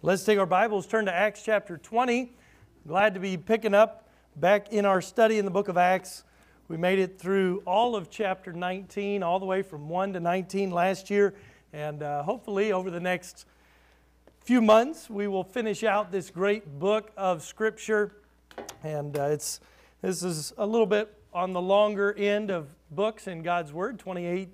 [0.00, 2.30] Let's take our Bibles, turn to Acts chapter 20.
[2.86, 6.22] Glad to be picking up back in our study in the book of Acts.
[6.68, 10.70] We made it through all of chapter 19, all the way from 1 to 19
[10.70, 11.34] last year,
[11.72, 13.44] and uh, hopefully over the next
[14.44, 18.12] few months we will finish out this great book of Scripture.
[18.84, 19.58] And uh, it's
[20.00, 24.48] this is a little bit on the longer end of books in God's Word, 28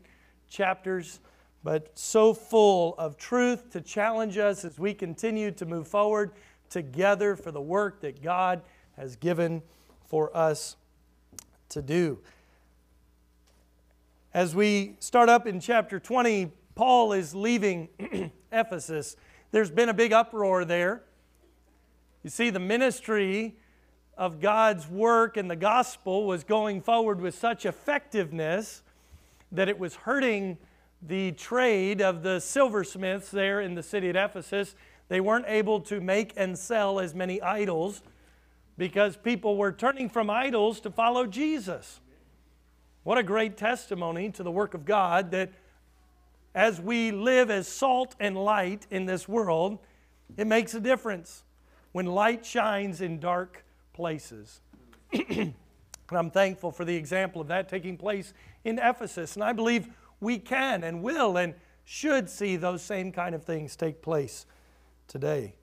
[0.48, 1.20] chapters
[1.64, 6.30] but so full of truth to challenge us as we continue to move forward
[6.68, 8.60] together for the work that God
[8.98, 9.62] has given
[10.06, 10.77] for us
[11.70, 12.19] to do.
[14.34, 17.88] As we start up in chapter 20, Paul is leaving
[18.52, 19.16] Ephesus.
[19.50, 21.02] There's been a big uproar there.
[22.22, 23.56] You see, the ministry
[24.19, 28.83] of God's work and the gospel was going forward with such effectiveness
[29.50, 30.58] that it was hurting
[31.06, 34.74] the trade of the silversmiths there in the city of Ephesus.
[35.08, 38.02] They weren't able to make and sell as many idols
[38.78, 42.00] because people were turning from idols to follow Jesus.
[43.02, 45.52] What a great testimony to the work of God that
[46.55, 49.78] as we live as salt and light in this world,
[50.36, 51.44] it makes a difference
[51.92, 54.61] when light shines in dark places.
[55.12, 55.55] and
[56.11, 58.33] I'm thankful for the example of that taking place
[58.64, 59.34] in Ephesus.
[59.34, 59.89] And I believe
[60.25, 64.47] we can and will and should see those same kind of things take place
[65.06, 65.55] today.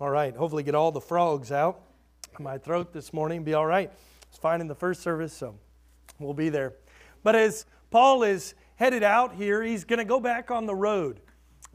[0.00, 1.82] All right, hopefully get all the frogs out.
[2.34, 3.92] Of my throat this morning be all right.
[4.28, 5.54] It's fine in the first service, so
[6.18, 6.74] we'll be there.
[7.22, 11.20] But as Paul is headed out here, he's going to go back on the road,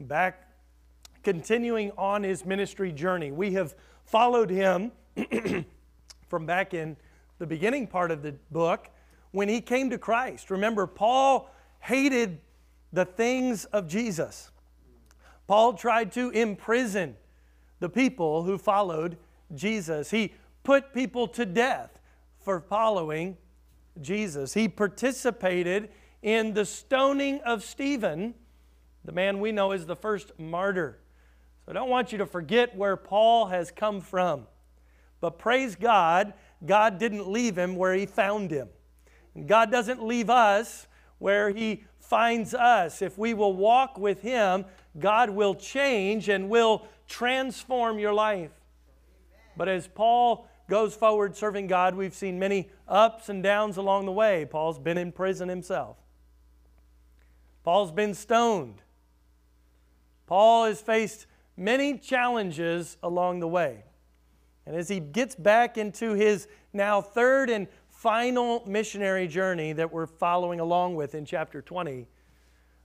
[0.00, 0.48] back
[1.22, 3.30] continuing on his ministry journey.
[3.30, 4.92] We have followed him
[6.28, 6.96] from back in
[7.38, 8.88] the beginning part of the book
[9.34, 10.48] when he came to Christ.
[10.48, 12.38] Remember, Paul hated
[12.92, 14.52] the things of Jesus.
[15.48, 17.16] Paul tried to imprison
[17.80, 19.16] the people who followed
[19.52, 20.12] Jesus.
[20.12, 21.98] He put people to death
[22.38, 23.36] for following
[24.00, 24.54] Jesus.
[24.54, 25.90] He participated
[26.22, 28.34] in the stoning of Stephen,
[29.04, 31.00] the man we know as the first martyr.
[31.66, 34.46] So I don't want you to forget where Paul has come from.
[35.20, 38.68] But praise God, God didn't leave him where he found him.
[39.46, 40.86] God doesn't leave us
[41.18, 43.02] where He finds us.
[43.02, 44.64] If we will walk with Him,
[44.98, 48.52] God will change and will transform your life.
[49.56, 54.12] But as Paul goes forward serving God, we've seen many ups and downs along the
[54.12, 54.46] way.
[54.46, 55.96] Paul's been in prison himself,
[57.62, 58.82] Paul's been stoned.
[60.26, 63.84] Paul has faced many challenges along the way.
[64.64, 67.68] And as he gets back into his now third and
[68.04, 72.06] final missionary journey that we're following along with in chapter 20,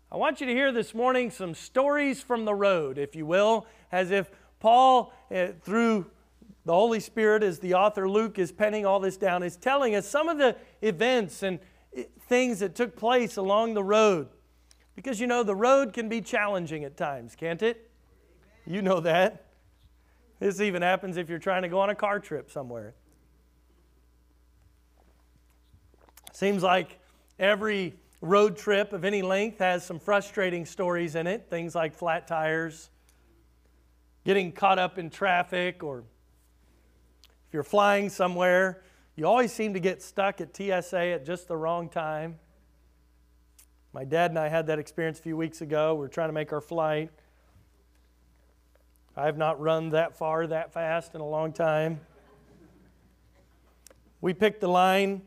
[0.10, 3.68] I want you to hear this morning some stories from the road, if you will,
[3.92, 4.32] as if
[4.62, 6.10] Paul, uh, through
[6.64, 10.08] the Holy Spirit, as the author Luke is penning all this down, is telling us
[10.08, 11.60] some of the events and
[11.94, 14.30] eh, things that took place along the road.
[14.96, 17.92] Because you know, the road can be challenging at times, can't it?
[18.66, 19.48] You know that.
[20.40, 22.96] This even happens if you're trying to go on a car trip somewhere.
[26.40, 26.98] Seems like
[27.38, 32.30] every road trip of any length has some frustrating stories in it, things like flat
[32.30, 32.90] tires,
[34.24, 36.06] getting caught up in traffic, or
[37.20, 38.84] if you're flying somewhere,
[39.18, 42.40] you always seem to get stuck at TSA at just the wrong time.
[43.92, 45.96] My dad and I had that experience a few weeks ago.
[45.96, 47.12] We were trying to make our flight.
[49.18, 52.00] I have not run that far that fast in a long time.
[54.22, 55.24] We picked the line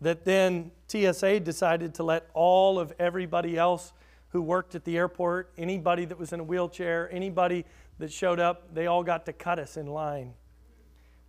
[0.00, 3.92] that then TSA decided to let all of everybody else
[4.28, 7.64] who worked at the airport, anybody that was in a wheelchair, anybody
[7.98, 10.34] that showed up, they all got to cut us in line.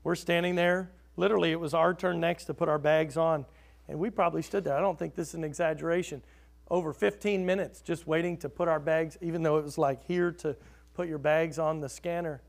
[0.03, 0.91] We're standing there.
[1.16, 3.45] Literally, it was our turn next to put our bags on.
[3.88, 4.75] And we probably stood there.
[4.75, 6.22] I don't think this is an exaggeration.
[6.69, 10.31] Over 15 minutes just waiting to put our bags, even though it was like here
[10.34, 10.55] to
[10.93, 12.41] put your bags on the scanner.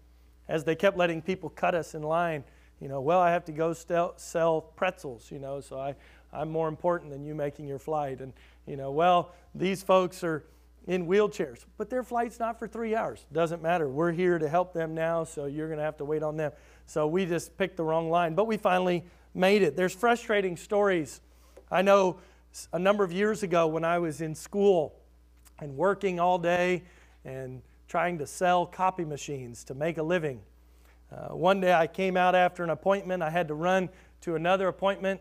[0.48, 2.42] As they kept letting people cut us in line,
[2.80, 5.94] you know, well, I have to go sell pretzels, you know, so I,
[6.32, 8.20] I'm more important than you making your flight.
[8.20, 8.32] And,
[8.66, 10.44] you know, well, these folks are
[10.86, 13.26] in wheelchairs, but their flight's not for three hours.
[13.32, 13.88] Doesn't matter.
[13.88, 16.52] We're here to help them now, so you're going to have to wait on them.
[16.86, 19.04] So we just picked the wrong line, but we finally
[19.34, 19.76] made it.
[19.76, 21.20] There's frustrating stories.
[21.70, 22.18] I know
[22.72, 24.94] a number of years ago when I was in school
[25.60, 26.84] and working all day
[27.24, 30.40] and trying to sell copy machines to make a living.
[31.10, 33.22] Uh, one day I came out after an appointment.
[33.22, 33.88] I had to run
[34.22, 35.20] to another appointment,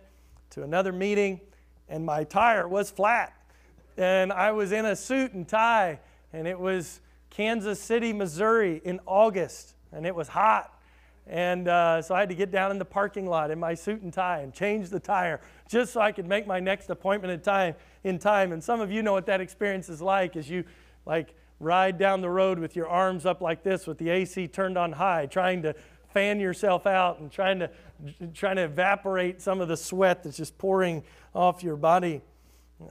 [0.51, 1.39] to another meeting,
[1.87, 3.33] and my tire was flat.
[3.97, 5.99] And I was in a suit and tie,
[6.33, 6.99] and it was
[7.29, 10.73] Kansas City, Missouri in August, and it was hot.
[11.25, 14.01] And uh, so I had to get down in the parking lot in my suit
[14.01, 17.41] and tie and change the tire just so I could make my next appointment in
[17.41, 17.75] time.
[18.03, 18.53] In time.
[18.53, 20.63] And some of you know what that experience is like as you
[21.05, 24.77] like ride down the road with your arms up like this with the AC turned
[24.77, 25.75] on high, trying to
[26.13, 27.69] fan yourself out and trying to
[28.33, 32.21] trying to evaporate some of the sweat that's just pouring off your body.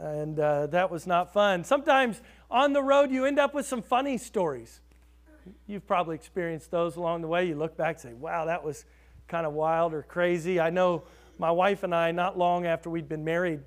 [0.00, 1.62] And uh, that was not fun.
[1.62, 2.20] Sometimes
[2.50, 4.80] on the road you end up with some funny stories.
[5.68, 7.46] You've probably experienced those along the way.
[7.46, 8.84] You look back and say, wow, that was
[9.28, 10.58] kind of wild or crazy.
[10.58, 11.04] I know
[11.38, 13.60] my wife and I, not long after we'd been married,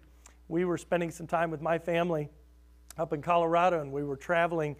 [0.50, 2.30] we were spending some time with my family
[2.98, 4.75] up in Colorado, and we were traveling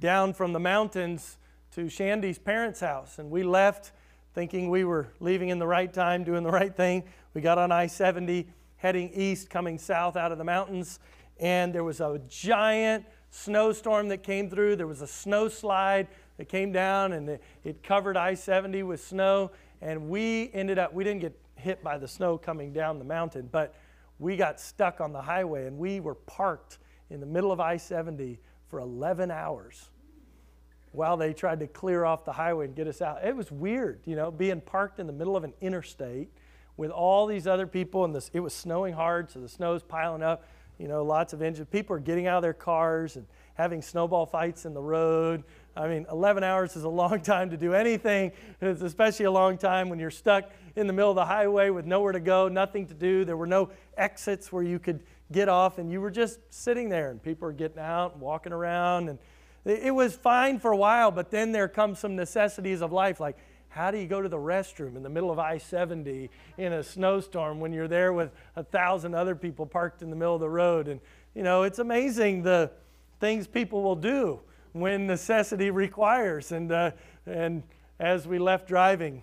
[0.00, 1.38] down from the mountains
[1.72, 3.18] to Shandy's parents' house.
[3.18, 3.92] And we left
[4.34, 7.04] thinking we were leaving in the right time, doing the right thing.
[7.34, 11.00] We got on I 70, heading east, coming south out of the mountains,
[11.40, 14.76] and there was a giant snowstorm that came through.
[14.76, 19.04] There was a snow slide that came down, and it, it covered I 70 with
[19.04, 19.50] snow.
[19.80, 23.48] And we ended up, we didn't get hit by the snow coming down the mountain,
[23.50, 23.74] but
[24.18, 26.78] we got stuck on the highway and we were parked
[27.10, 29.90] in the middle of I 70 for 11 hours
[30.92, 33.24] while they tried to clear off the highway and get us out.
[33.24, 36.30] It was weird, you know, being parked in the middle of an interstate
[36.76, 40.22] with all these other people, and this, it was snowing hard, so the snow's piling
[40.22, 40.44] up.
[40.78, 41.66] You know, lots of engines.
[41.72, 45.42] People are getting out of their cars and having snowball fights in the road.
[45.76, 48.30] I mean, 11 hours is a long time to do anything.
[48.60, 51.84] It's especially a long time when you're stuck in the middle of the highway with
[51.84, 53.24] nowhere to go, nothing to do.
[53.24, 57.10] There were no exits where you could get off, and you were just sitting there,
[57.10, 59.08] and people are getting out and walking around.
[59.08, 59.18] And
[59.64, 63.36] it was fine for a while, but then there come some necessities of life, like
[63.68, 66.82] how do you go to the restroom in the middle of I 70 in a
[66.82, 70.48] snowstorm when you're there with a thousand other people parked in the middle of the
[70.48, 70.88] road?
[70.88, 71.00] And,
[71.34, 72.70] you know, it's amazing the
[73.20, 74.40] things people will do
[74.72, 76.50] when necessity requires.
[76.50, 76.92] And, uh,
[77.26, 77.62] and
[78.00, 79.22] as we left driving,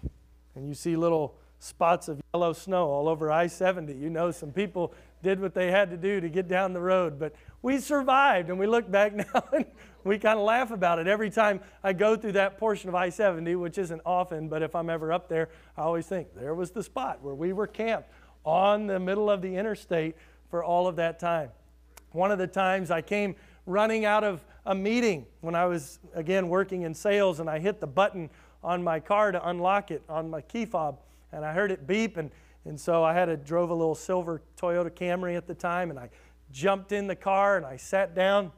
[0.55, 4.51] and you see little spots of yellow snow all over I 70, you know some
[4.51, 4.93] people
[5.25, 7.17] did what they had to do to get down the road.
[7.17, 7.33] But
[7.63, 9.65] we survived, and we look back now and
[10.03, 11.07] we kind of laugh about it.
[11.07, 14.75] Every time I go through that portion of I 70, which isn't often, but if
[14.75, 18.07] I'm ever up there, I always think there was the spot where we were camped
[18.45, 20.15] on the middle of the interstate
[20.51, 21.49] for all of that time.
[22.11, 23.35] One of the times I came
[23.65, 27.79] running out of a meeting when I was, again, working in sales, and I hit
[27.79, 28.29] the button
[28.63, 30.99] on my car to unlock it on my key fob,
[31.31, 32.29] and I heard it beep, and,
[32.65, 35.99] and so I had a drove a little silver Toyota Camry at the time, and
[35.99, 36.09] I
[36.51, 38.51] jumped in the car and I sat down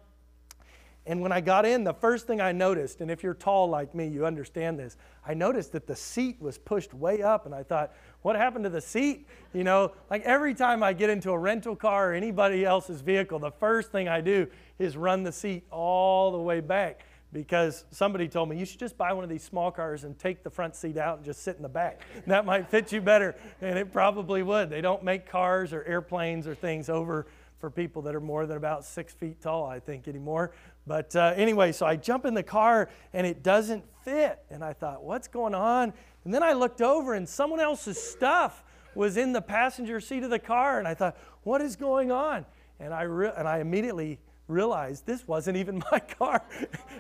[1.07, 3.95] and when I got in, the first thing I noticed, and if you're tall like
[3.95, 7.63] me, you understand this, I noticed that the seat was pushed way up, and I
[7.63, 7.93] thought,
[8.23, 9.25] what happened to the seat?
[9.53, 13.39] You know, like every time I get into a rental car or anybody else's vehicle,
[13.39, 14.47] the first thing I do
[14.79, 18.97] is run the seat all the way back because somebody told me you should just
[18.97, 21.57] buy one of these small cars and take the front seat out and just sit
[21.57, 22.01] in the back.
[22.27, 24.69] That might fit you better, and it probably would.
[24.69, 27.27] They don't make cars or airplanes or things over
[27.59, 30.51] for people that are more than about six feet tall, I think, anymore.
[30.85, 34.39] But uh, anyway, so I jump in the car and it doesn't fit.
[34.49, 35.93] And I thought, what's going on?
[36.23, 38.63] And then I looked over and someone else's stuff
[38.93, 40.79] was in the passenger seat of the car.
[40.79, 42.45] And I thought, what is going on?
[42.79, 46.41] And I, re- and I immediately realized this wasn't even my car.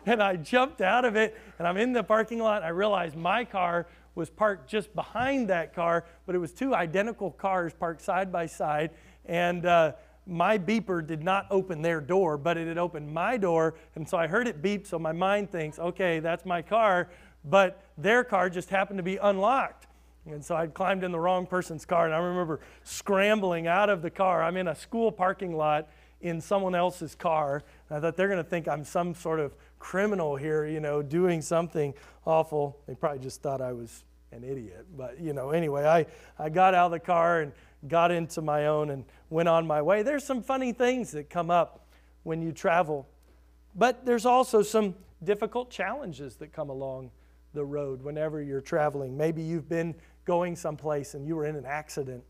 [0.05, 2.63] and I jumped out of it and I'm in the parking lot.
[2.63, 7.31] I realized my car was parked just behind that car, but it was two identical
[7.31, 8.91] cars parked side by side.
[9.25, 9.93] And uh,
[10.25, 13.75] my beeper did not open their door, but it had opened my door.
[13.95, 14.87] And so I heard it beep.
[14.87, 17.09] So my mind thinks, okay, that's my car.
[17.45, 19.85] But their car just happened to be unlocked.
[20.25, 22.05] And so I'd climbed in the wrong person's car.
[22.05, 24.43] And I remember scrambling out of the car.
[24.43, 25.87] I'm in a school parking lot
[26.21, 27.63] in someone else's car.
[27.89, 31.01] Uh, I thought they're going to think I'm some sort of criminal here, you know,
[31.01, 31.93] doing something
[32.25, 32.79] awful.
[32.87, 34.85] They probably just thought I was an idiot.
[34.95, 36.05] But, you know, anyway, I,
[36.37, 37.51] I got out of the car and
[37.87, 40.03] got into my own and went on my way.
[40.03, 41.87] There's some funny things that come up
[42.23, 43.07] when you travel,
[43.75, 47.11] but there's also some difficult challenges that come along
[47.53, 49.15] the road whenever you're traveling.
[49.15, 49.95] Maybe you've been
[50.25, 52.23] going someplace and you were in an accident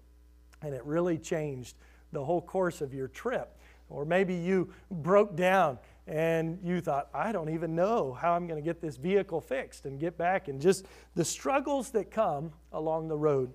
[0.62, 1.76] and it really changed
[2.12, 3.57] the whole course of your trip.
[3.90, 8.62] Or maybe you broke down and you thought, I don't even know how I'm going
[8.62, 13.10] to get this vehicle fixed and get back, and just the struggles that come along
[13.10, 13.54] the road.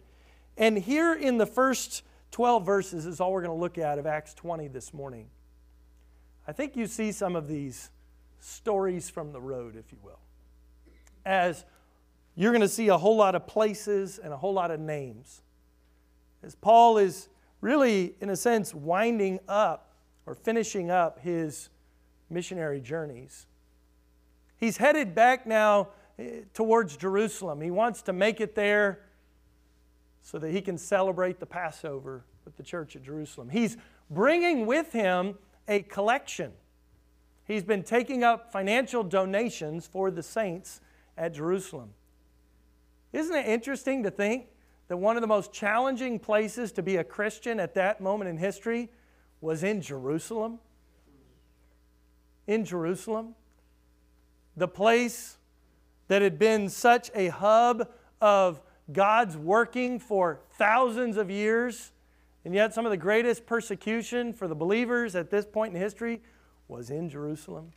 [0.59, 4.07] And here in the first 12 verses is all we're going to look at of
[4.07, 5.29] Acts 20 this morning.
[6.47, 7.91] I think you see some of these
[8.39, 10.19] stories from the road, if you will,
[11.25, 11.65] as
[12.35, 15.41] you're going to see a whole lot of places and a whole lot of names.
[16.43, 17.29] As Paul is
[17.61, 19.92] really, in a sense, winding up
[20.26, 21.69] or finishing up his
[22.31, 23.47] missionary journeys.
[24.57, 25.88] he's headed back now
[26.19, 27.61] eh, towards Jerusalem.
[27.61, 29.00] He wants to make it there
[30.23, 33.50] so that he can celebrate the Passover with the church at Jerusalem.
[33.50, 33.76] He's
[34.09, 35.37] bringing with him
[35.69, 36.52] a collection.
[37.45, 40.81] He's been taking up financial donations for the saints
[41.19, 41.91] at Jerusalem.
[43.12, 44.47] Isn't it interesting to think
[44.88, 48.37] that one of the most challenging places to be a Christian at that moment in
[48.37, 48.91] history
[49.43, 50.61] was in Jerusalem?
[52.47, 53.35] In Jerusalem.
[54.57, 55.37] The place
[56.09, 57.89] that had been such a hub
[58.21, 61.91] of God's working for thousands of years,
[62.45, 66.23] and yet some of the greatest persecution for the believers at this point in history
[66.69, 67.73] was in Jerusalem.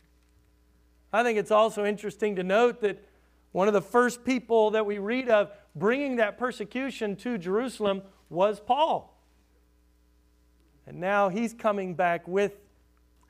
[1.12, 3.02] I think it's also interesting to note that
[3.52, 8.60] one of the first people that we read of bringing that persecution to Jerusalem was
[8.60, 9.15] Paul.
[10.86, 12.58] And now he's coming back with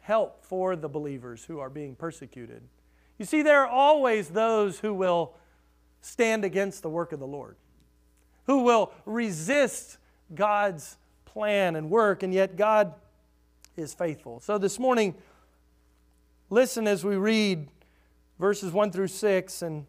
[0.00, 2.62] help for the believers who are being persecuted.
[3.18, 5.34] You see, there are always those who will
[6.00, 7.56] stand against the work of the Lord,
[8.44, 9.98] who will resist
[10.34, 12.94] God's plan and work, and yet God
[13.76, 14.40] is faithful.
[14.40, 15.14] So this morning,
[16.50, 17.68] listen as we read
[18.38, 19.86] verses 1 through 6 and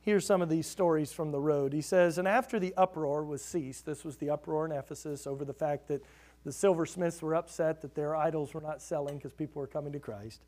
[0.00, 1.72] hear some of these stories from the road.
[1.72, 5.44] He says, And after the uproar was ceased, this was the uproar in Ephesus over
[5.44, 6.02] the fact that
[6.44, 9.98] the silversmiths were upset that their idols were not selling because people were coming to
[9.98, 10.40] Christ.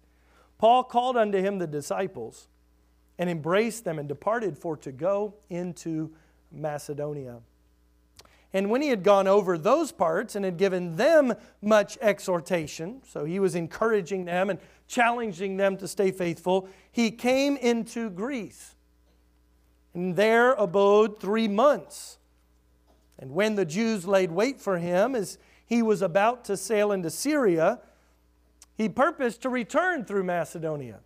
[0.59, 2.49] Paul called unto him the disciples
[3.19, 6.13] and embraced them and departed for to go into
[6.53, 7.41] Macedonia.
[8.53, 13.25] And when he had gone over those parts and had given them much exhortation, so
[13.25, 18.75] he was encouraging them and challenging them to stay faithful, he came into Greece
[19.95, 22.19] and there abode three months.
[23.19, 25.39] And when the Jews laid wait for him as
[25.71, 27.79] he was about to sail into Syria,
[28.77, 30.99] he purposed to return through Macedonia.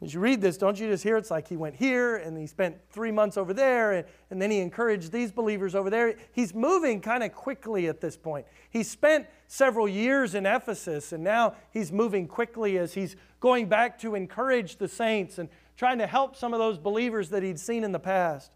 [0.00, 2.46] As you read this, don't you just hear it's like he went here and he
[2.46, 6.16] spent three months over there and, and then he encouraged these believers over there.
[6.32, 8.46] He's moving kind of quickly at this point.
[8.70, 13.98] He spent several years in Ephesus and now he's moving quickly as he's going back
[14.00, 17.84] to encourage the saints and trying to help some of those believers that he'd seen
[17.84, 18.50] in the past.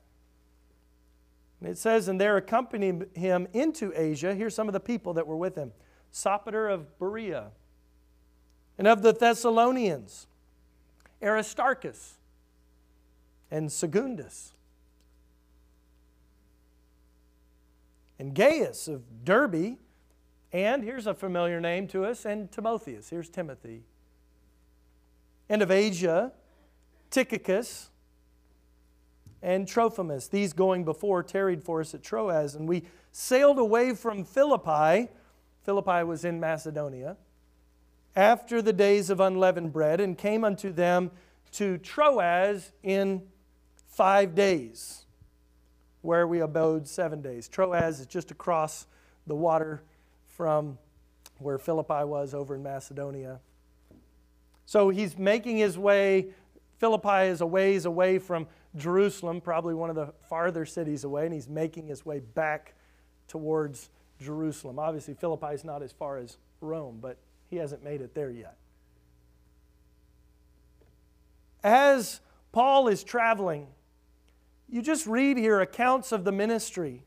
[1.61, 4.35] And it says, and there accompanied him into Asia.
[4.35, 5.73] Here's some of the people that were with him
[6.13, 7.51] Sopater of Berea,
[8.79, 10.27] and of the Thessalonians,
[11.23, 12.17] Aristarchus,
[13.51, 14.53] and Secundus,
[18.19, 19.77] and Gaius of Derbe,
[20.53, 23.11] and here's a familiar name to us, and Timotheus.
[23.11, 23.83] Here's Timothy.
[25.49, 26.33] And of Asia,
[27.11, 27.90] Tychicus
[29.43, 30.29] and Trophimus.
[30.29, 35.09] These going before tarried for us at Troas, and we sailed away from Philippi.
[35.65, 37.17] Philippi was in Macedonia.
[38.17, 41.11] After the days of unleavened bread, and came unto them
[41.53, 43.23] to Troas in
[43.89, 45.07] five days,
[46.03, 47.49] where we abode seven days.
[47.49, 48.87] Troas is just across
[49.27, 49.83] the water
[50.27, 50.79] from
[51.39, 53.41] where Philippi was over in Macedonia.
[54.67, 56.29] So he's making his way
[56.81, 58.47] Philippi is a ways away from
[58.77, 62.75] Jerusalem, probably one of the farther cities away, and he's making his way back
[63.27, 64.79] towards Jerusalem.
[64.79, 68.57] Obviously, Philippi is not as far as Rome, but he hasn't made it there yet.
[71.63, 72.21] As
[72.53, 73.67] Paul is traveling,
[74.69, 77.03] you just read here accounts of the ministry.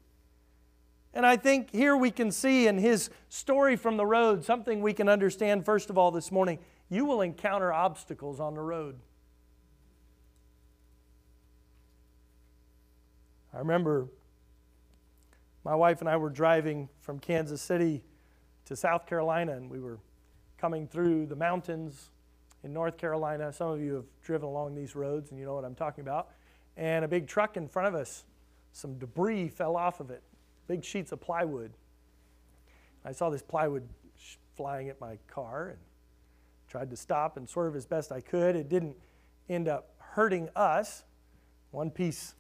[1.14, 4.94] And I think here we can see in his story from the road something we
[4.94, 6.60] can understand, first of all, this morning.
[6.90, 9.00] You will encounter obstacles on the road.
[13.54, 14.08] I remember
[15.64, 18.04] my wife and I were driving from Kansas City
[18.66, 20.00] to South Carolina, and we were
[20.58, 22.10] coming through the mountains
[22.64, 23.54] in North Carolina.
[23.54, 26.30] Some of you have driven along these roads, and you know what I'm talking about.
[26.78, 28.24] And a big truck in front of us,
[28.72, 30.24] some debris fell off of it,
[30.68, 31.74] big sheets of plywood.
[33.06, 33.88] I saw this plywood
[34.56, 35.78] flying at my car and
[36.68, 38.56] tried to stop and swerve as best I could.
[38.56, 38.96] It didn't
[39.48, 41.04] end up hurting us.
[41.72, 42.34] One piece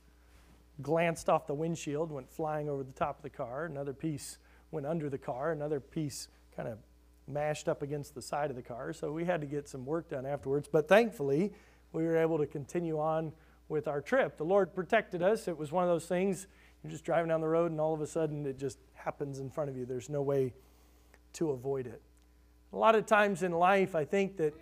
[0.82, 3.65] glanced off the windshield, went flying over the top of the car.
[3.65, 4.38] Another piece
[4.72, 5.51] went under the car.
[5.51, 6.80] Another piece kind of
[7.27, 8.92] mashed up against the side of the car.
[8.94, 10.68] So we had to get some work done afterwards.
[10.72, 11.53] But thankfully,
[11.92, 13.32] we were able to continue on
[13.70, 14.38] with our trip.
[14.38, 15.48] The Lord protected us.
[15.48, 16.48] It was one of those things
[16.84, 19.50] you're just driving down the road and all of a sudden it just happens in
[19.50, 19.86] front of you.
[19.86, 20.53] There's no way
[21.34, 22.01] to avoid it.
[22.74, 24.53] A lot of times in life, I think that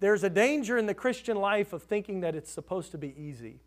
[0.00, 3.60] there's a danger in the Christian life of thinking that it's supposed to be easy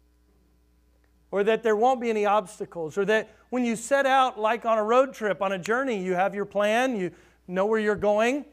[1.32, 4.78] or that there won't be any obstacles, or that when you set out, like on
[4.78, 7.12] a road trip, on a journey, you have your plan, you
[7.48, 8.46] know where you're going,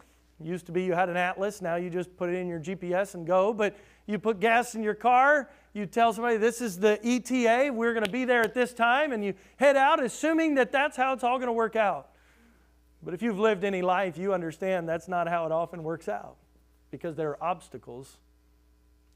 [0.42, 3.14] Used to be you had an atlas, now you just put it in your GPS
[3.14, 3.54] and go.
[3.54, 3.74] But
[4.06, 8.04] you put gas in your car, you tell somebody this is the ETA, we're going
[8.04, 11.24] to be there at this time, and you head out assuming that that's how it's
[11.24, 12.10] all going to work out.
[13.02, 16.36] But if you've lived any life, you understand that's not how it often works out
[16.90, 18.18] because there are obstacles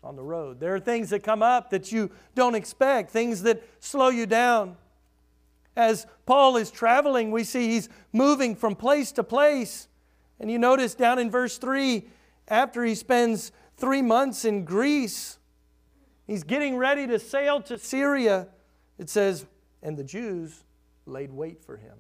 [0.03, 0.61] on the road.
[0.61, 4.77] There are things that come up that you don't expect, things that slow you down.
[5.77, 9.89] As Paul is traveling, we see he's moving from place to place.
[10.39, 12.05] And you notice down in verse 3,
[12.49, 15.39] after he spends three months in Greece,
[16.27, 18.49] he's getting ready to sail to Syria.
[18.99, 19.47] It says,
[19.83, 20.65] and the Jews
[21.07, 21.97] laid wait for him.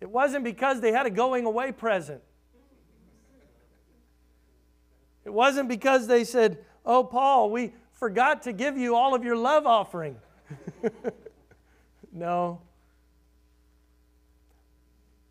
[0.00, 2.22] It wasn't because they had a going away present.
[5.24, 9.36] It wasn't because they said, Oh, Paul, we forgot to give you all of your
[9.36, 10.16] love offering.
[12.12, 12.60] no.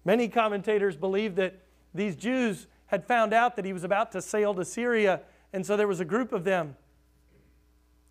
[0.05, 1.60] Many commentators believe that
[1.93, 5.22] these Jews had found out that he was about to sail to Syria,
[5.53, 6.75] and so there was a group of them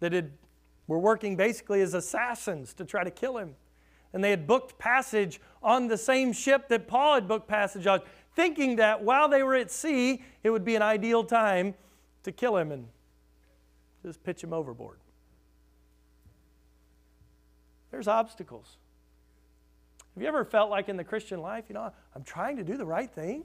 [0.00, 0.32] that had,
[0.86, 3.54] were working basically as assassins to try to kill him.
[4.12, 8.00] And they had booked passage on the same ship that Paul had booked passage on,
[8.38, 11.74] thinking that while they were at sea, it would be an ideal time
[12.22, 12.86] to kill him and
[14.04, 15.00] just pitch him overboard.
[17.90, 18.76] There's obstacles.
[20.14, 22.76] Have you ever felt like in the Christian life, you know, I'm trying to do
[22.76, 23.42] the right thing?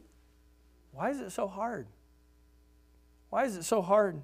[0.91, 1.87] Why is it so hard?
[3.31, 4.21] Why is it so hard?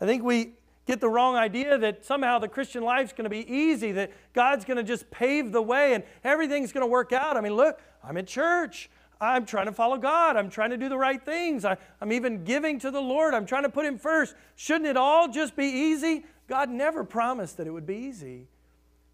[0.00, 0.54] I think we
[0.86, 4.12] get the wrong idea that somehow the Christian life is going to be easy, that
[4.32, 7.36] God's going to just pave the way and everything's going to work out.
[7.36, 8.90] I mean, look, I'm at church.
[9.20, 10.36] I'm trying to follow God.
[10.36, 11.64] I'm trying to do the right things.
[11.64, 13.32] I, am even giving to the Lord.
[13.32, 14.34] I'm trying to put Him first.
[14.56, 16.24] Shouldn't it all just be easy?
[16.48, 18.48] God never promised that it would be easy,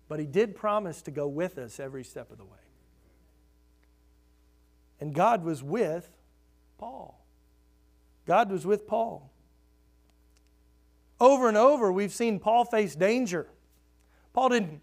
[0.08, 2.50] but He did promise to go with us every step of the way.
[5.00, 6.10] And God was with
[6.78, 7.24] Paul.
[8.26, 9.30] God was with Paul.
[11.20, 13.46] Over and over, we've seen Paul face danger.
[14.32, 14.80] Paul didn't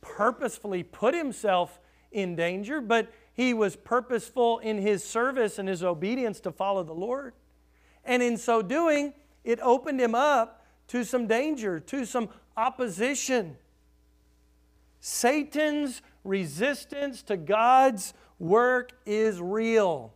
[0.00, 1.80] purposefully put himself
[2.12, 6.92] in danger, but he was purposeful in his service and his obedience to follow the
[6.92, 7.34] Lord.
[8.04, 9.14] And in so doing,
[9.44, 13.56] it opened him up to some danger, to some opposition.
[15.00, 20.12] Satan's resistance to God's work is real.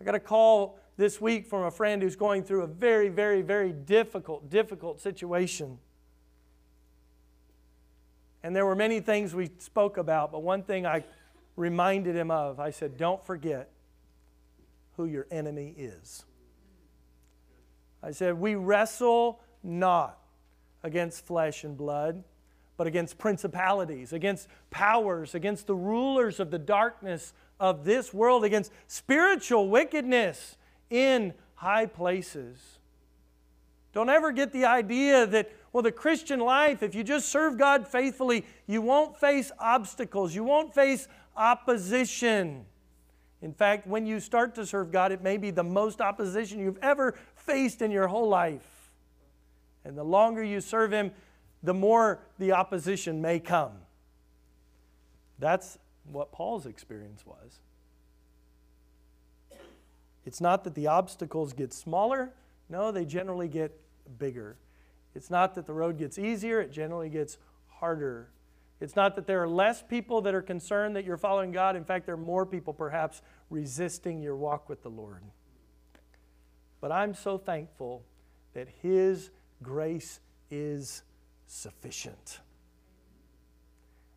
[0.00, 3.42] I got a call this week from a friend who's going through a very, very,
[3.42, 5.78] very difficult, difficult situation.
[8.42, 11.04] And there were many things we spoke about, but one thing I
[11.56, 13.70] reminded him of I said, Don't forget
[14.96, 16.24] who your enemy is.
[18.02, 20.18] I said, We wrestle not
[20.82, 22.24] against flesh and blood,
[22.76, 28.72] but against principalities, against powers, against the rulers of the darkness of this world, against
[28.88, 30.56] spiritual wickedness
[30.92, 32.58] in high places.
[33.92, 37.88] Don't ever get the idea that, well, the Christian life, if you just serve God
[37.88, 42.66] faithfully, you won't face obstacles, you won't face opposition.
[43.40, 46.78] In fact, when you start to serve God, it may be the most opposition you've
[46.82, 48.90] ever faced in your whole life.
[49.84, 51.10] And the longer you serve Him,
[51.62, 53.72] the more the opposition may come.
[55.38, 55.78] That's
[56.10, 57.60] what Paul's experience was.
[60.24, 62.32] It's not that the obstacles get smaller,
[62.68, 63.78] no, they generally get
[64.18, 64.56] bigger.
[65.14, 68.30] It's not that the road gets easier, it generally gets harder.
[68.80, 71.76] It's not that there are less people that are concerned that you're following God.
[71.76, 75.22] In fact, there are more people perhaps resisting your walk with the Lord.
[76.80, 78.02] But I'm so thankful
[78.54, 79.30] that His
[79.62, 80.18] grace
[80.50, 81.04] is
[81.46, 82.40] sufficient.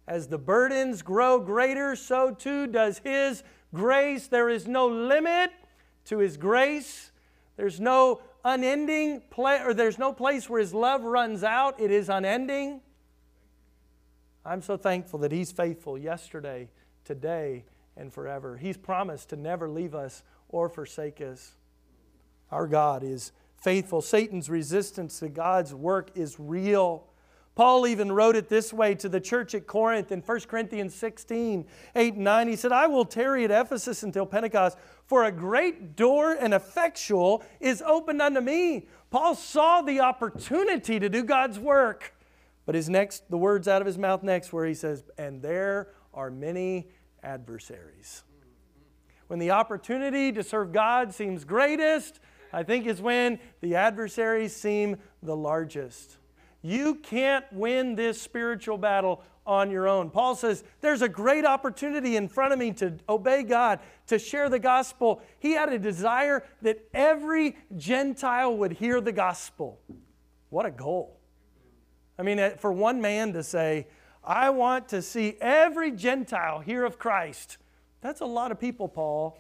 [0.08, 4.28] As the burdens grow greater, so too does His grace.
[4.28, 5.52] There is no limit
[6.06, 7.12] to His grace.
[7.58, 11.80] There's no unending place, or there's no place where His love runs out.
[11.80, 12.82] It is unending.
[14.46, 16.70] I'm so thankful that He's faithful yesterday,
[17.04, 17.66] today,
[17.98, 18.58] and forever.
[18.58, 21.54] He's promised to never leave us or forsake us.
[22.52, 24.02] Our God is faithful.
[24.02, 27.08] Satan's resistance to God's work is real.
[27.56, 31.66] Paul even wrote it this way to the church at Corinth in 1 Corinthians 16,
[31.96, 32.48] 8 and 9.
[32.50, 37.44] He said, I will tarry at Ephesus until Pentecost, for a great door and effectual
[37.62, 38.88] is opened unto me.
[39.10, 42.14] Paul saw the opportunity to do God's work.
[42.66, 45.90] But his next, the words out of his mouth next, where he says, And there
[46.14, 46.90] are many
[47.24, 48.24] adversaries.
[49.28, 52.20] When the opportunity to serve God seems greatest,
[52.52, 56.18] I think is when the adversaries seem the largest.
[56.66, 60.10] You can't win this spiritual battle on your own.
[60.10, 64.50] Paul says, There's a great opportunity in front of me to obey God, to share
[64.50, 65.22] the gospel.
[65.38, 69.80] He had a desire that every Gentile would hear the gospel.
[70.50, 71.20] What a goal.
[72.18, 73.86] I mean, uh, for one man to say,
[74.24, 77.60] I want to see every Gentile hear of Christ,
[78.02, 79.38] that's a lot of people, Paul.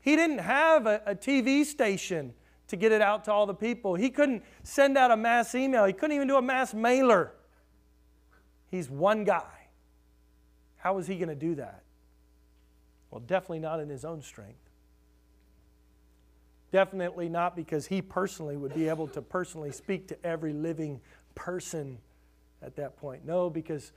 [0.00, 2.34] He didn't have a, a TV station
[2.72, 3.94] to get it out to all the people.
[3.94, 5.84] He couldn't send out a mass email.
[5.84, 7.34] He couldn't even do a mass mailer.
[8.70, 9.68] He's one guy.
[10.78, 11.82] How was he going to do that?
[13.10, 14.70] Well, definitely not in his own strength.
[16.72, 20.98] Definitely not because he personally would be able to personally speak to every living
[21.34, 21.98] person
[22.62, 23.26] at that point.
[23.26, 23.92] No, because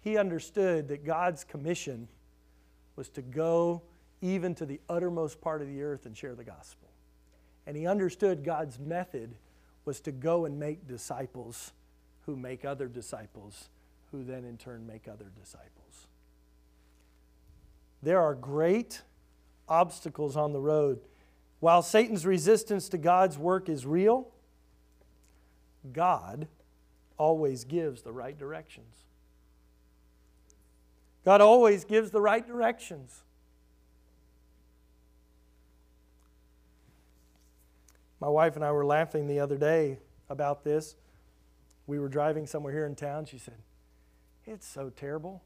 [0.00, 2.08] he understood that God's commission
[2.96, 3.82] was to go
[4.22, 6.83] even to the uttermost part of the earth and share the gospel.
[7.66, 9.34] And he understood God's method
[9.84, 11.72] was to go and make disciples
[12.26, 13.68] who make other disciples,
[14.10, 16.06] who then in turn make other disciples.
[18.02, 19.02] There are great
[19.68, 21.00] obstacles on the road.
[21.60, 24.28] While Satan's resistance to God's work is real,
[25.92, 26.48] God
[27.16, 28.94] always gives the right directions.
[31.24, 33.22] God always gives the right directions.
[38.24, 39.98] My wife and I were laughing the other day
[40.30, 40.96] about this.
[41.86, 43.26] We were driving somewhere here in town.
[43.26, 43.58] She said,
[44.46, 45.42] It's so terrible.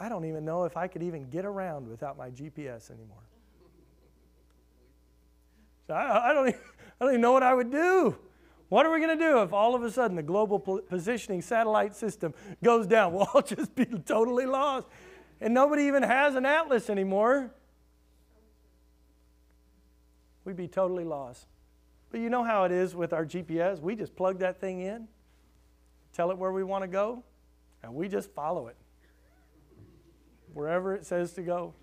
[0.00, 3.28] I don't even know if I could even get around without my GPS anymore.
[5.86, 6.60] So I, I, don't even,
[6.98, 8.16] I don't even know what I would do.
[8.70, 11.94] What are we going to do if all of a sudden the global positioning satellite
[11.94, 12.32] system
[12.64, 13.12] goes down?
[13.12, 14.86] We'll all just be totally lost.
[15.38, 17.50] And nobody even has an atlas anymore.
[20.46, 21.46] We'd be totally lost.
[22.16, 23.78] But you know how it is with our GPS.
[23.78, 25.06] We just plug that thing in,
[26.14, 27.22] tell it where we want to go,
[27.82, 28.76] and we just follow it
[30.54, 31.74] wherever it says to go.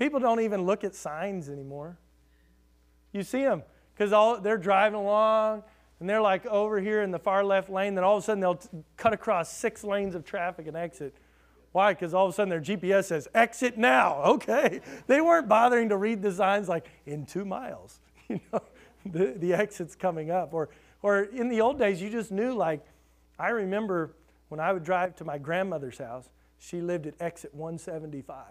[0.00, 1.96] People don't even look at signs anymore.
[3.12, 3.62] You see them
[3.94, 5.62] because all they're driving along
[6.00, 7.94] and they're like over here in the far left lane.
[7.94, 11.14] Then all of a sudden they'll t- cut across six lanes of traffic and exit.
[11.70, 11.92] Why?
[11.92, 14.22] Because all of a sudden their GPS says exit now.
[14.24, 18.00] Okay, they weren't bothering to read the signs like in two miles.
[18.26, 18.62] You know,
[19.04, 20.54] the, the exit's coming up.
[20.54, 20.68] Or,
[21.02, 22.84] or in the old days, you just knew, like,
[23.38, 24.14] I remember
[24.48, 28.46] when I would drive to my grandmother's house, she lived at exit 175.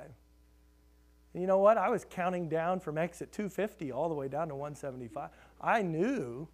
[1.33, 1.77] And you know what?
[1.77, 5.29] I was counting down from exit 250 all the way down to 175.
[5.61, 6.47] I knew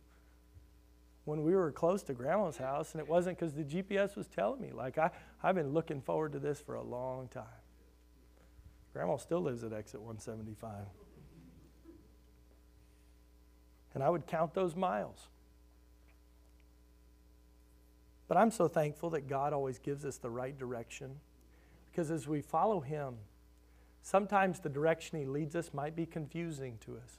[1.25, 4.62] when we were close to grandma's house, and it wasn't because the GPS was telling
[4.62, 4.71] me.
[4.71, 5.12] Like, I,
[5.43, 7.43] I've been looking forward to this for a long time.
[8.93, 10.71] Grandma still lives at exit 175
[13.99, 15.27] and I would count those miles.
[18.29, 21.19] But I'm so thankful that God always gives us the right direction
[21.91, 23.15] because as we follow Him,
[24.01, 27.17] sometimes the direction He leads us might be confusing to us,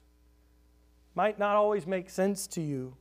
[1.14, 2.96] might not always make sense to you.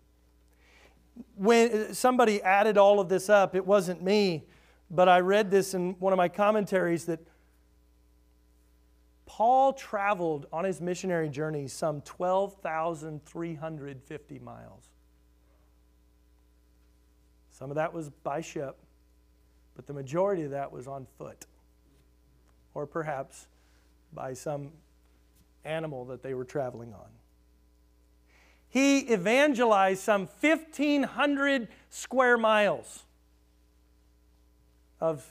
[1.38, 4.44] When uh, somebody added all of this up, it wasn't me,
[4.92, 7.22] but I read this in one of my commentaries that
[9.30, 14.90] Paul traveled on his missionary journey some 12,350 miles.
[17.52, 18.76] Some of that was by ship,
[19.76, 21.46] but the majority of that was on foot,
[22.74, 23.46] or perhaps
[24.12, 24.72] by some
[25.64, 27.10] animal that they were traveling on.
[28.68, 33.04] He evangelized some 1,500 square miles
[35.00, 35.24] of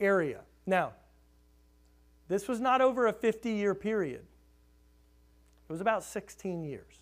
[0.00, 0.40] area.
[0.64, 0.94] Now,
[2.30, 4.20] this was not over a 50 year period,
[5.68, 7.00] it was about 16 years.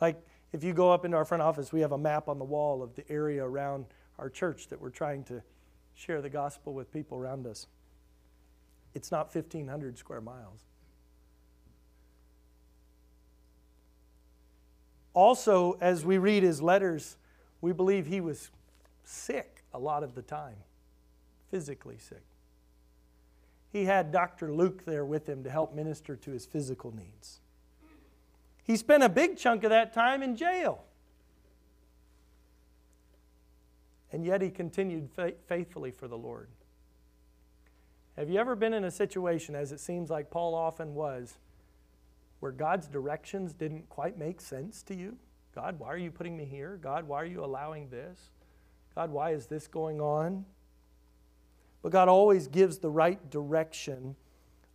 [0.00, 0.16] Like,
[0.52, 2.82] if you go up into our front office, we have a map on the wall
[2.82, 3.84] of the area around
[4.18, 5.42] our church that we're trying to
[5.94, 7.66] share the gospel with people around us.
[8.94, 10.60] It's not 1,500 square miles.
[15.12, 17.18] Also, as we read his letters,
[17.60, 18.50] we believe he was
[19.04, 20.56] sick a lot of the time
[21.50, 22.24] physically sick.
[23.72, 24.52] He had Dr.
[24.52, 27.40] Luke there with him to help minister to his physical needs.
[28.64, 30.84] He spent a big chunk of that time in jail.
[34.12, 35.08] And yet he continued
[35.46, 36.48] faithfully for the Lord.
[38.16, 41.38] Have you ever been in a situation, as it seems like Paul often was,
[42.40, 45.16] where God's directions didn't quite make sense to you?
[45.54, 46.78] God, why are you putting me here?
[46.82, 48.30] God, why are you allowing this?
[48.94, 50.44] God, why is this going on?
[51.82, 54.16] But God always gives the right direction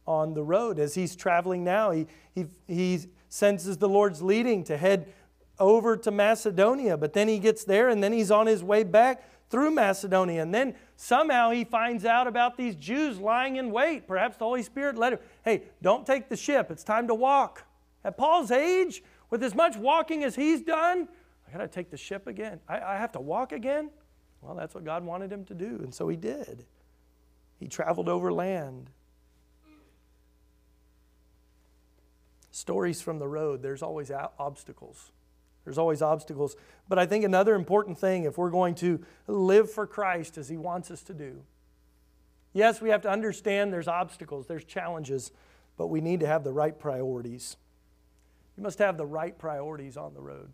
[0.07, 0.79] on the road.
[0.79, 5.13] As he's traveling now, he, he, he senses the Lord's leading to head
[5.59, 9.23] over to Macedonia, but then he gets there and then he's on his way back
[9.49, 10.41] through Macedonia.
[10.41, 14.07] And then somehow he finds out about these Jews lying in wait.
[14.07, 17.63] Perhaps the Holy Spirit led him, hey, don't take the ship, it's time to walk.
[18.03, 21.07] At Paul's age, with as much walking as he's done,
[21.47, 22.59] I got to take the ship again.
[22.67, 23.89] I, I have to walk again?
[24.41, 26.65] Well, that's what God wanted him to do, and so he did.
[27.59, 28.89] He traveled over land.
[32.51, 35.11] Stories from the road, there's always obstacles.
[35.65, 36.55] There's always obstacles.
[36.87, 40.57] But I think another important thing, if we're going to live for Christ as He
[40.57, 41.41] wants us to do,
[42.53, 45.31] yes, we have to understand there's obstacles, there's challenges,
[45.77, 47.57] but we need to have the right priorities.
[48.55, 50.53] You must have the right priorities on the road.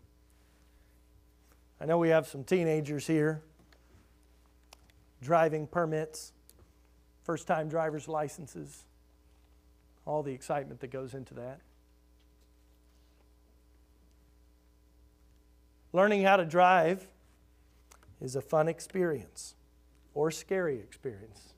[1.80, 3.42] I know we have some teenagers here,
[5.20, 6.32] driving permits,
[7.22, 8.84] first time driver's licenses,
[10.04, 11.60] all the excitement that goes into that.
[15.92, 17.06] Learning how to drive
[18.20, 19.54] is a fun experience
[20.14, 21.54] or scary experience,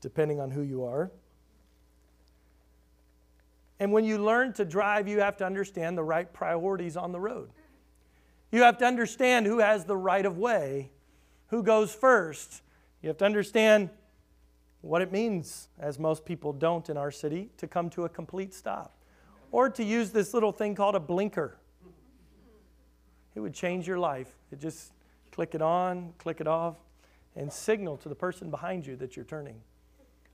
[0.00, 1.10] depending on who you are.
[3.78, 7.20] And when you learn to drive, you have to understand the right priorities on the
[7.20, 7.50] road.
[8.50, 10.90] You have to understand who has the right of way,
[11.48, 12.62] who goes first.
[13.02, 13.90] You have to understand
[14.86, 18.54] what it means, as most people don't in our city, to come to a complete
[18.54, 18.96] stop
[19.52, 21.56] or to use this little thing called a blinker.
[23.34, 24.28] It would change your life.
[24.50, 24.92] It just
[25.30, 26.76] click it on, click it off,
[27.34, 29.60] and signal to the person behind you that you're turning.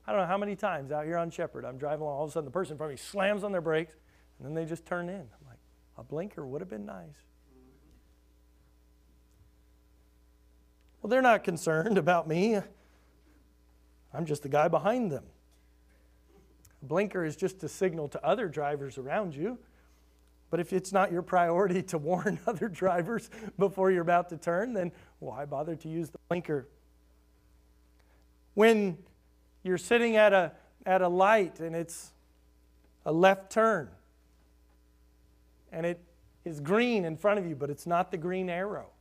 [0.07, 2.29] I don't know how many times out here on Shepherd, I'm driving along, all of
[2.29, 3.95] a sudden the person in front of me slams on their brakes,
[4.37, 5.15] and then they just turn in.
[5.15, 5.59] I'm like,
[5.97, 7.15] a blinker would have been nice.
[11.01, 12.59] Well, they're not concerned about me.
[14.13, 15.23] I'm just the guy behind them.
[16.81, 19.57] A blinker is just a signal to other drivers around you
[20.53, 24.73] but if it's not your priority to warn other drivers before you're about to turn,
[24.73, 26.67] then why bother to use the blinker?
[28.53, 28.99] When
[29.63, 30.51] you're sitting at a,
[30.85, 32.11] at a light and it's
[33.03, 33.89] a left turn
[35.71, 35.99] and it
[36.45, 38.91] is green in front of you, but it's not the green arrow.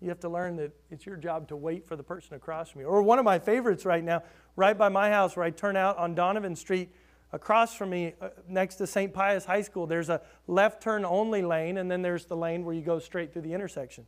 [0.00, 2.80] You have to learn that it's your job to wait for the person across from
[2.80, 2.86] you.
[2.86, 4.22] Or one of my favorites right now,
[4.56, 6.90] right by my house where I turn out on Donovan Street,
[7.32, 9.12] across from me, uh, next to St.
[9.12, 12.74] Pius High School, there's a left turn only lane, and then there's the lane where
[12.74, 14.06] you go straight through the intersection.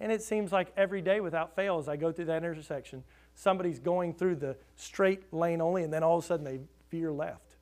[0.00, 3.02] And it seems like every day without fail, as I go through that intersection,
[3.34, 7.12] somebody's going through the straight lane only, and then all of a sudden they veer
[7.12, 7.56] left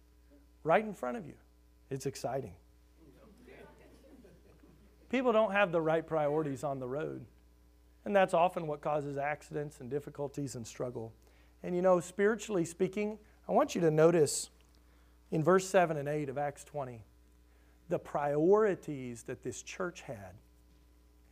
[0.64, 1.34] right in front of you.
[1.90, 2.52] It's exciting.
[5.08, 7.24] People don't have the right priorities on the road.
[8.04, 11.12] And that's often what causes accidents and difficulties and struggle.
[11.62, 14.50] And you know, spiritually speaking, I want you to notice
[15.30, 17.04] in verse 7 and 8 of Acts 20,
[17.88, 20.34] the priorities that this church had,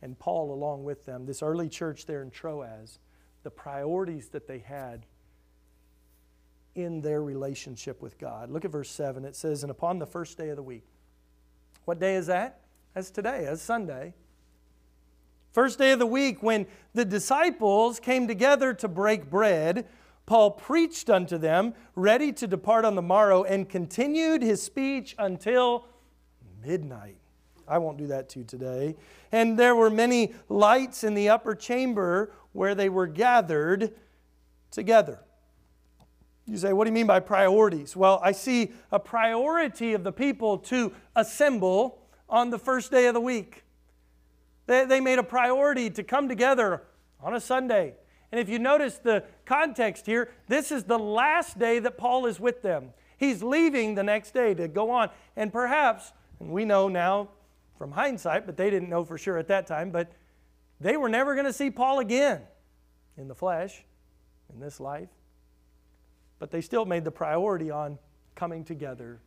[0.01, 2.99] and Paul along with them, this early church there in Troas,
[3.43, 5.05] the priorities that they had
[6.75, 8.51] in their relationship with God.
[8.51, 9.25] Look at verse 7.
[9.25, 10.85] It says, And upon the first day of the week.
[11.85, 12.61] What day is that?
[12.93, 14.13] That's today, that's Sunday.
[15.51, 19.87] First day of the week, when the disciples came together to break bread,
[20.25, 25.87] Paul preached unto them, ready to depart on the morrow, and continued his speech until
[26.63, 27.17] midnight.
[27.67, 28.95] I won't do that to you today.
[29.31, 33.93] And there were many lights in the upper chamber where they were gathered
[34.69, 35.19] together.
[36.45, 37.95] You say, what do you mean by priorities?
[37.95, 43.13] Well, I see a priority of the people to assemble on the first day of
[43.13, 43.63] the week.
[44.69, 46.83] They, they made a priority to come together
[47.19, 47.95] on a Sunday
[48.31, 52.39] and if you notice the context here, this is the last day that Paul is
[52.39, 52.93] with them.
[53.17, 55.09] He's leaving the next day to go on.
[55.35, 57.29] And perhaps, and we know now
[57.77, 60.11] from hindsight, but they didn't know for sure at that time, but
[60.79, 62.41] they were never going to see Paul again
[63.17, 63.83] in the flesh,
[64.53, 65.09] in this life.
[66.37, 67.97] But they still made the priority on
[68.35, 69.19] coming together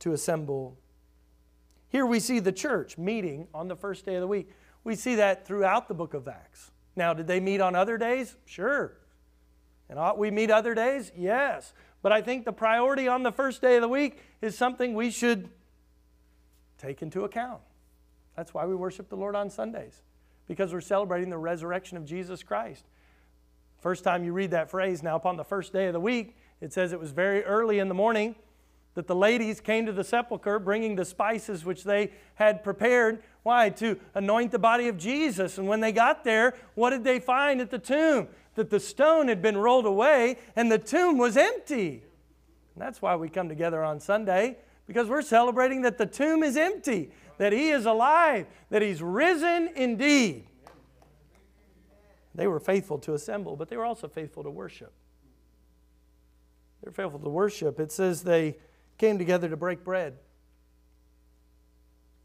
[0.00, 0.78] to assemble.
[1.96, 4.50] Here we see the church meeting on the first day of the week.
[4.84, 6.70] We see that throughout the book of Acts.
[6.94, 8.36] Now, did they meet on other days?
[8.44, 8.98] Sure.
[9.88, 11.10] And ought we meet other days?
[11.16, 11.72] Yes.
[12.02, 15.10] But I think the priority on the first day of the week is something we
[15.10, 15.48] should
[16.76, 17.62] take into account.
[18.36, 20.02] That's why we worship the Lord on Sundays,
[20.46, 22.84] because we're celebrating the resurrection of Jesus Christ.
[23.78, 26.74] First time you read that phrase, now upon the first day of the week, it
[26.74, 28.34] says it was very early in the morning
[28.96, 33.22] that the ladies came to the sepulchre bringing the spices which they had prepared.
[33.42, 33.68] Why?
[33.70, 35.58] To anoint the body of Jesus.
[35.58, 38.28] And when they got there, what did they find at the tomb?
[38.54, 42.02] That the stone had been rolled away and the tomb was empty.
[42.74, 44.56] And that's why we come together on Sunday,
[44.86, 49.68] because we're celebrating that the tomb is empty, that He is alive, that He's risen
[49.76, 50.46] indeed.
[52.34, 54.92] They were faithful to assemble, but they were also faithful to worship.
[56.82, 57.80] They're faithful to worship.
[57.80, 58.56] It says they
[58.98, 60.18] came together to break bread.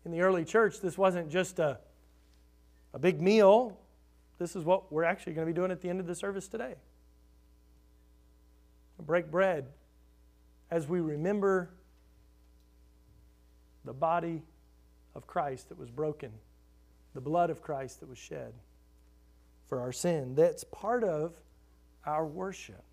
[0.06, 1.80] In the early church, this wasn't just a,
[2.94, 3.78] a big meal.
[4.40, 6.48] This is what we're actually going to be doing at the end of the service
[6.48, 6.76] today.
[9.00, 9.68] Break bread
[10.70, 11.72] as we remember
[13.84, 14.44] the body
[15.16, 16.32] of Christ that was broken,
[17.14, 18.54] the blood of Christ that was shed
[19.68, 20.36] for our sin.
[20.36, 21.34] That's part of
[22.06, 22.84] our worship.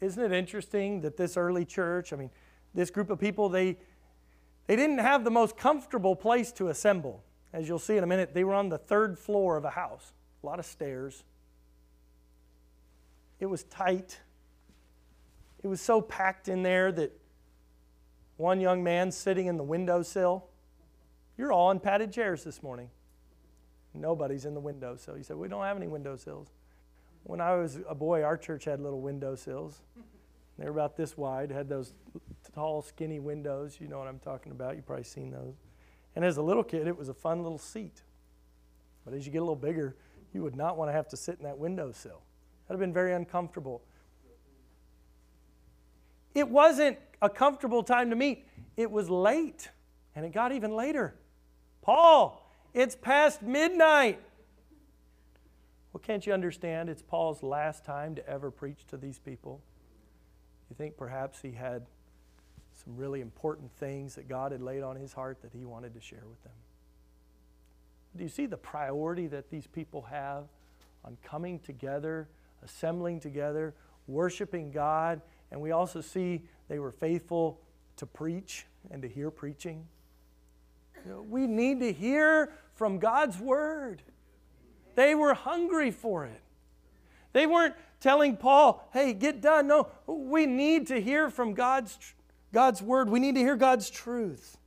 [0.00, 2.30] Isn't it interesting that this early church, I mean,
[2.74, 3.76] this group of people, they,
[4.66, 7.24] they didn't have the most comfortable place to assemble.
[7.52, 10.12] As you'll see in a minute, they were on the third floor of a house,
[10.42, 11.24] a lot of stairs.
[13.40, 14.20] It was tight.
[15.62, 17.12] It was so packed in there that
[18.36, 20.46] one young man sitting in the windowsill,
[21.36, 22.90] you're all in padded chairs this morning.
[23.94, 25.16] Nobody's in the windowsill.
[25.16, 26.48] You said, We don't have any windowsills.
[27.28, 29.82] When I was a boy, our church had little windowsills.
[30.58, 31.92] They were about this wide, had those
[32.54, 33.76] tall, skinny windows.
[33.78, 34.76] You know what I'm talking about.
[34.76, 35.52] You've probably seen those.
[36.16, 38.02] And as a little kid, it was a fun little seat.
[39.04, 39.94] But as you get a little bigger,
[40.32, 42.22] you would not want to have to sit in that windowsill.
[42.66, 43.82] That would have been very uncomfortable.
[46.34, 48.46] It wasn't a comfortable time to meet,
[48.78, 49.68] it was late,
[50.16, 51.14] and it got even later.
[51.82, 54.18] Paul, it's past midnight.
[55.98, 56.88] Well, can't you understand?
[56.88, 59.60] It's Paul's last time to ever preach to these people.
[60.70, 61.86] You think perhaps he had
[62.72, 66.00] some really important things that God had laid on his heart that he wanted to
[66.00, 66.52] share with them.
[68.16, 70.44] Do you see the priority that these people have
[71.04, 72.28] on coming together,
[72.62, 73.74] assembling together,
[74.06, 75.20] worshiping God?
[75.50, 77.60] And we also see they were faithful
[77.96, 79.84] to preach and to hear preaching.
[81.04, 84.04] You know, we need to hear from God's word.
[84.98, 86.42] They were hungry for it.
[87.32, 89.68] They weren't telling Paul, hey, get done.
[89.68, 91.96] No, we need to hear from God's,
[92.52, 93.08] God's word.
[93.08, 94.58] We need to hear God's truth.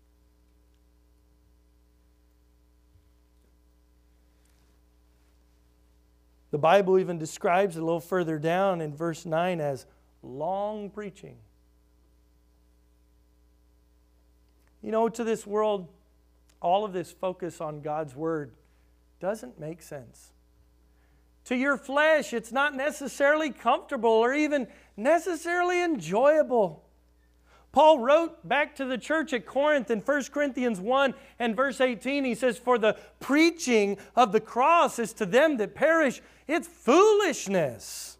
[6.51, 9.85] The Bible even describes it a little further down in verse 9 as
[10.23, 11.35] long preaching.
[14.81, 15.89] You know, to this world,
[16.61, 18.53] all of this focus on God's Word
[19.21, 20.33] doesn't make sense.
[21.45, 26.83] To your flesh, it's not necessarily comfortable or even necessarily enjoyable.
[27.71, 32.25] Paul wrote back to the church at Corinth in 1 Corinthians 1 and verse 18,
[32.25, 38.17] he says, For the preaching of the cross is to them that perish, it's foolishness.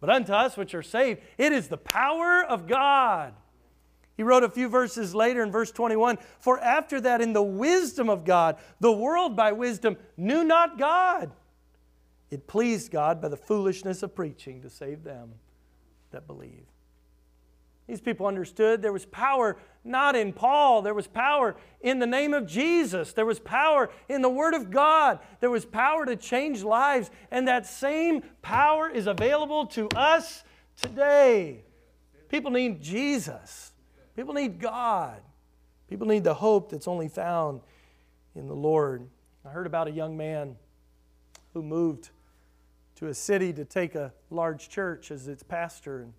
[0.00, 3.34] But unto us which are saved, it is the power of God.
[4.20, 8.10] He wrote a few verses later in verse 21 For after that, in the wisdom
[8.10, 11.32] of God, the world by wisdom knew not God.
[12.30, 15.30] It pleased God by the foolishness of preaching to save them
[16.10, 16.66] that believe.
[17.86, 22.34] These people understood there was power not in Paul, there was power in the name
[22.34, 26.62] of Jesus, there was power in the Word of God, there was power to change
[26.62, 30.44] lives, and that same power is available to us
[30.76, 31.64] today.
[32.28, 33.69] People need Jesus.
[34.20, 35.22] People need God.
[35.88, 37.62] People need the hope that's only found
[38.34, 39.08] in the Lord.
[39.46, 40.56] I heard about a young man
[41.54, 42.10] who moved
[42.96, 46.02] to a city to take a large church as its pastor.
[46.02, 46.12] And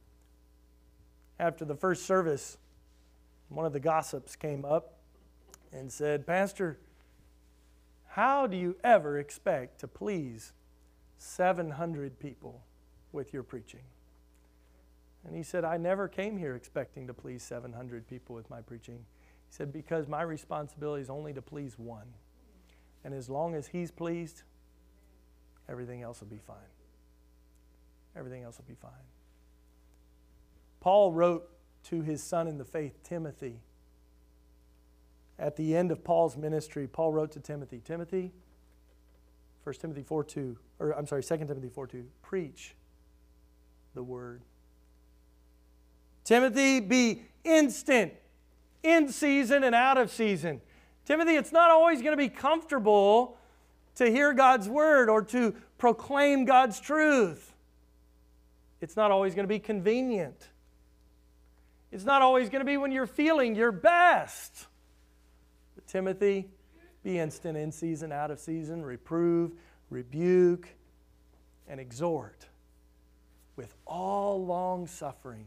[1.39, 2.57] after the first service,
[3.49, 4.97] one of the gossips came up
[5.71, 6.79] and said, Pastor,
[8.07, 10.53] how do you ever expect to please
[11.19, 12.63] 700 people
[13.11, 13.83] with your preaching?
[15.25, 19.05] And he said, I never came here expecting to please 700 people with my preaching.
[19.47, 22.07] He said, because my responsibility is only to please one.
[23.03, 24.43] And as long as he's pleased,
[25.69, 26.57] everything else will be fine.
[28.15, 28.91] Everything else will be fine.
[30.79, 31.47] Paul wrote
[31.83, 33.59] to his son in the faith, Timothy.
[35.39, 38.31] At the end of Paul's ministry, Paul wrote to Timothy, Timothy,
[39.63, 42.75] 1 Timothy 4 2, or I'm sorry, 2 Timothy 4 2, preach
[43.93, 44.41] the word.
[46.31, 48.13] Timothy, be instant,
[48.83, 50.61] in season and out of season.
[51.03, 53.37] Timothy, it's not always going to be comfortable
[53.95, 57.53] to hear God's word or to proclaim God's truth.
[58.79, 60.47] It's not always going to be convenient.
[61.91, 64.67] It's not always going to be when you're feeling your best.
[65.75, 66.47] But Timothy,
[67.03, 69.51] be instant in season, out of season, reprove,
[69.89, 70.69] rebuke,
[71.67, 72.47] and exhort
[73.57, 75.45] with all long suffering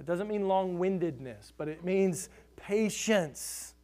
[0.00, 3.74] It doesn't mean long windedness, but it means patience.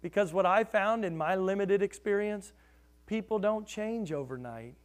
[0.00, 2.52] Because what I found in my limited experience,
[3.06, 4.76] people don't change overnight.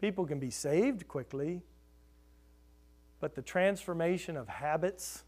[0.00, 1.62] People can be saved quickly,
[3.20, 5.22] but the transformation of habits,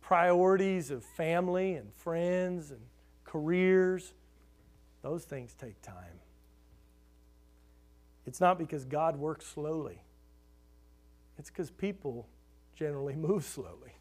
[0.00, 2.80] priorities of family and friends and
[3.24, 4.14] careers,
[5.02, 6.18] those things take time.
[8.26, 10.02] It's not because God works slowly,
[11.38, 12.28] it's because people
[12.74, 13.94] generally move slowly.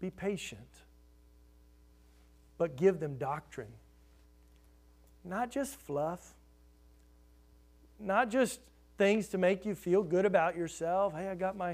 [0.00, 0.68] Be patient,
[2.56, 3.72] but give them doctrine.
[5.24, 6.34] Not just fluff,
[7.98, 8.60] not just
[8.96, 11.14] things to make you feel good about yourself.
[11.14, 11.70] Hey, I got my,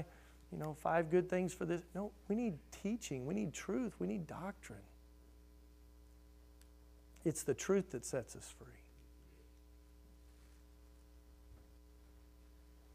[0.51, 1.81] you know, five good things for this.
[1.93, 4.79] No, we need teaching, we need truth, we need doctrine.
[7.23, 8.84] It's the truth that sets us free.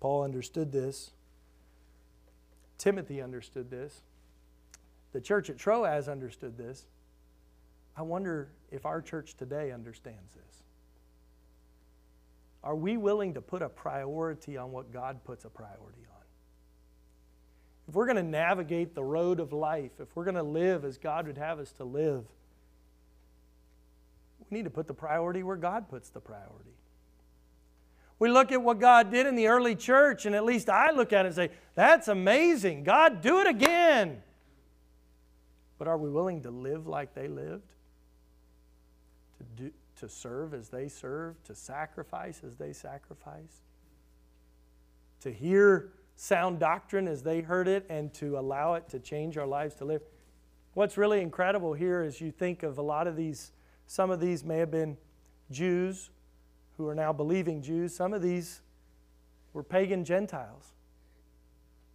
[0.00, 1.10] Paul understood this.
[2.78, 4.02] Timothy understood this.
[5.12, 6.86] The church at Troas understood this.
[7.96, 10.62] I wonder if our church today understands this.
[12.62, 16.22] Are we willing to put a priority on what God puts a priority on?
[17.88, 20.96] If we're going to navigate the road of life, if we're going to live as
[20.96, 22.24] God would have us to live,
[24.48, 26.70] we need to put the priority where God puts the priority.
[28.20, 31.12] We look at what God did in the early church, and at least I look
[31.12, 32.84] at it and say, that's amazing.
[32.84, 34.22] God, do it again.
[35.78, 37.72] But are we willing to live like they lived?
[39.38, 41.46] To, do, to serve as they served?
[41.46, 43.62] To sacrifice as they sacrificed?
[45.22, 49.46] To hear sound doctrine as they heard it and to allow it to change our
[49.46, 50.02] lives to live?
[50.74, 53.52] What's really incredible here is you think of a lot of these,
[53.86, 54.98] some of these may have been
[55.50, 56.10] Jews
[56.80, 57.94] who are now believing Jews.
[57.94, 58.62] Some of these
[59.52, 60.72] were pagan Gentiles.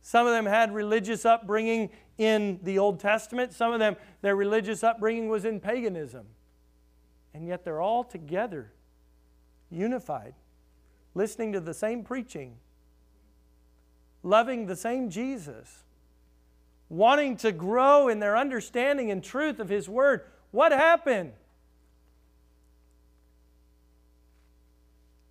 [0.01, 3.51] Some of them had religious upbringing in the Old Testament.
[3.51, 6.27] Some of them, their religious upbringing was in paganism.
[7.33, 8.71] And yet they're all together,
[9.71, 10.35] unified,
[11.15, 12.57] listening to the same preaching,
[14.21, 15.83] loving the same Jesus,
[16.89, 20.21] wanting to grow in their understanding and truth of His Word.
[20.51, 21.33] What happened?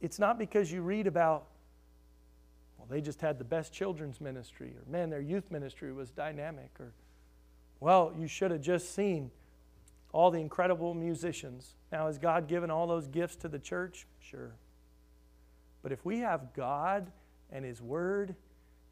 [0.04, 1.46] It's not because you read about,
[2.76, 6.70] well, they just had the best children's ministry, or man, their youth ministry was dynamic,
[6.78, 6.92] or,
[7.80, 9.30] well, you should have just seen
[10.12, 11.76] all the incredible musicians.
[11.90, 14.06] Now, has God given all those gifts to the church?
[14.20, 14.52] Sure.
[15.82, 17.10] But if we have God
[17.50, 18.34] and His Word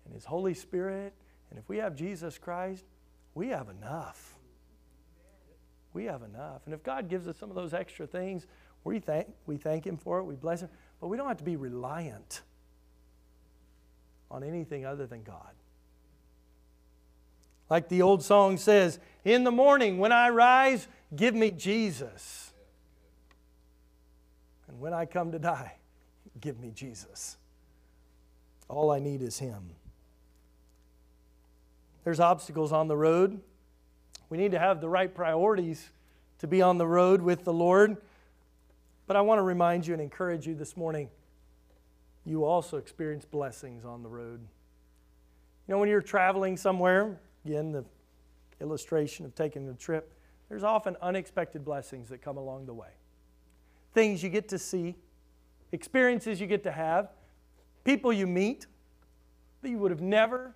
[0.07, 1.13] and His Holy Spirit,
[1.51, 2.87] and if we have Jesus Christ,
[3.35, 4.35] we have enough.
[5.93, 6.63] We have enough.
[6.65, 8.47] And if God gives us some of those extra things,
[8.83, 10.71] we thank, we thank Him for it, we bless Him.
[11.03, 12.43] But we don't have to be reliant
[14.31, 15.51] on anything other than God.
[17.69, 20.87] Like the old song says, In the morning when I rise,
[21.17, 22.53] give me Jesus.
[24.69, 25.73] And when I come to die,
[26.41, 27.37] give me Jesus.
[28.69, 29.71] All I need is Him.
[32.05, 33.41] There's obstacles on the road.
[34.31, 35.91] We need to have the right priorities
[36.39, 37.97] to be on the road with the Lord.
[39.07, 41.09] But I want to remind you and encourage you this morning
[42.25, 44.41] you also experience blessings on the road.
[45.67, 47.85] You know, when you're traveling somewhere, again, the
[48.61, 50.13] illustration of taking a trip,
[50.49, 52.91] there's often unexpected blessings that come along the way.
[53.95, 54.95] Things you get to see,
[55.73, 57.11] experiences you get to have,
[57.85, 58.67] people you meet
[59.63, 60.55] that you would have never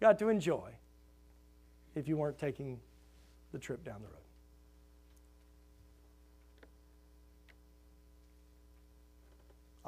[0.00, 0.70] got to enjoy
[1.94, 2.78] if you weren't taking
[3.52, 4.27] the trip down the road.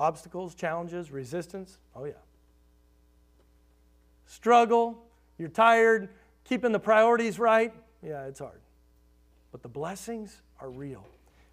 [0.00, 1.76] Obstacles, challenges, resistance?
[1.94, 2.14] Oh, yeah.
[4.24, 5.04] Struggle,
[5.36, 6.08] you're tired,
[6.44, 7.74] keeping the priorities right?
[8.02, 8.62] Yeah, it's hard.
[9.52, 11.06] But the blessings are real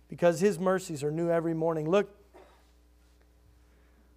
[0.07, 1.89] because His mercies are new every morning.
[1.89, 2.09] Look,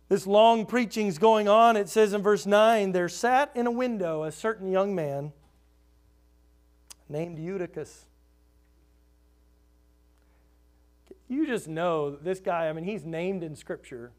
[0.09, 1.77] this long preaching's going on.
[1.77, 5.33] It says in verse 9 there sat in a window a certain young man
[7.09, 8.07] named Eutychus.
[11.27, 14.13] You just know this guy, I mean, he's named in Scripture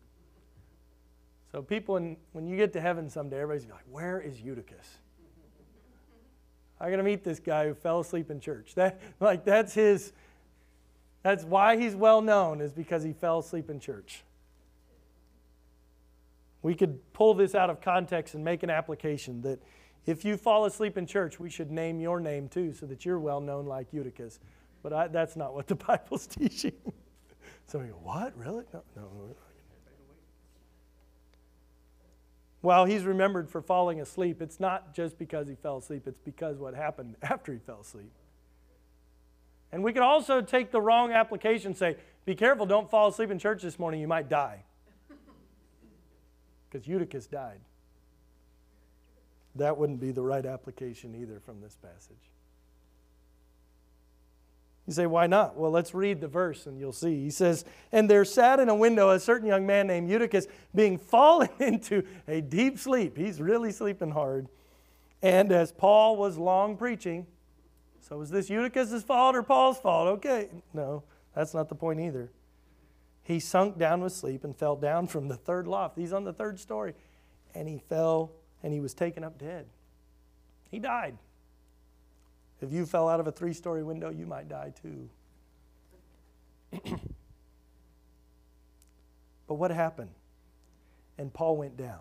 [1.51, 4.39] so people, in, when you get to heaven someday, everybody's gonna be like, where is
[4.39, 4.99] Eutychus?
[6.79, 8.73] I'm to meet this guy who fell asleep in church.
[8.75, 10.13] That, like, that's his,
[11.23, 14.23] that's why he's well known, is because he fell asleep in church.
[16.63, 19.59] We could pull this out of context and make an application that
[20.05, 23.19] if you fall asleep in church, we should name your name too so that you're
[23.19, 24.39] well known like Eutychus.
[24.81, 26.73] But I, that's not what the Bible's teaching.
[27.67, 28.35] Some of you go, what?
[28.37, 28.63] Really?
[28.73, 29.35] No, no,
[32.61, 36.57] While he's remembered for falling asleep, it's not just because he fell asleep, it's because
[36.57, 38.11] what happened after he fell asleep.
[39.71, 41.95] And we could also take the wrong application, say,
[42.25, 44.63] be careful, don't fall asleep in church this morning, you might die.
[46.69, 47.59] Because Eutychus died.
[49.55, 52.31] That wouldn't be the right application either from this passage.
[54.87, 55.57] You say, why not?
[55.57, 57.23] Well, let's read the verse and you'll see.
[57.23, 60.97] He says, And there sat in a window a certain young man named Eutychus, being
[60.97, 63.17] fallen into a deep sleep.
[63.17, 64.47] He's really sleeping hard.
[65.21, 67.27] And as Paul was long preaching,
[67.99, 70.07] so was this Eutychus' fault or Paul's fault?
[70.07, 70.49] Okay.
[70.73, 71.03] No,
[71.35, 72.31] that's not the point either.
[73.23, 75.97] He sunk down with sleep and fell down from the third loft.
[75.97, 76.95] He's on the third story.
[77.53, 78.31] And he fell
[78.63, 79.67] and he was taken up dead.
[80.69, 81.17] He died.
[82.61, 85.09] If you fell out of a three story window, you might die too.
[89.47, 90.11] but what happened?
[91.17, 91.99] And Paul went down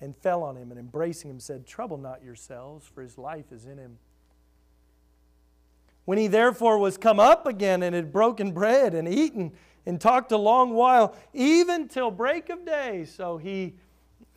[0.00, 3.66] and fell on him and embracing him said, Trouble not yourselves, for his life is
[3.66, 3.98] in him.
[6.04, 9.52] When he therefore was come up again and had broken bread and eaten
[9.84, 13.74] and talked a long while, even till break of day, so he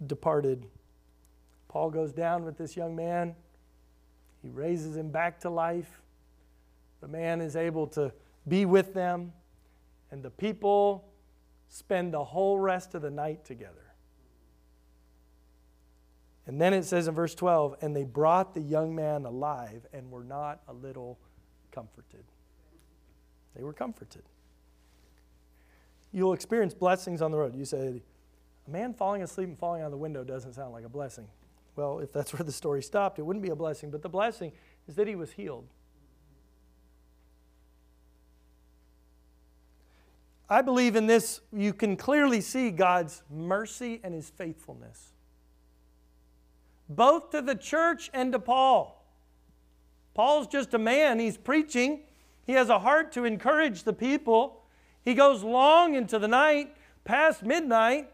[0.05, 0.65] departed.
[1.67, 3.35] Paul goes down with this young man.
[4.41, 6.01] He raises him back to life.
[7.01, 8.11] The man is able to
[8.47, 9.33] be with them,
[10.11, 11.05] and the people
[11.67, 13.93] spend the whole rest of the night together.
[16.47, 20.09] And then it says in verse 12, and they brought the young man alive and
[20.09, 21.19] were not a little
[21.71, 22.23] comforted.
[23.55, 24.23] They were comforted.
[26.11, 27.55] You'll experience blessings on the road.
[27.55, 28.01] You say,
[28.67, 31.27] a man falling asleep and falling out of the window doesn't sound like a blessing.
[31.79, 33.89] Well, if that's where the story stopped, it wouldn't be a blessing.
[33.89, 34.51] But the blessing
[34.87, 35.65] is that he was healed.
[40.49, 45.13] I believe in this, you can clearly see God's mercy and his faithfulness,
[46.89, 49.05] both to the church and to Paul.
[50.15, 52.01] Paul's just a man, he's preaching,
[52.47, 54.63] he has a heart to encourage the people.
[55.05, 58.09] He goes long into the night, past midnight.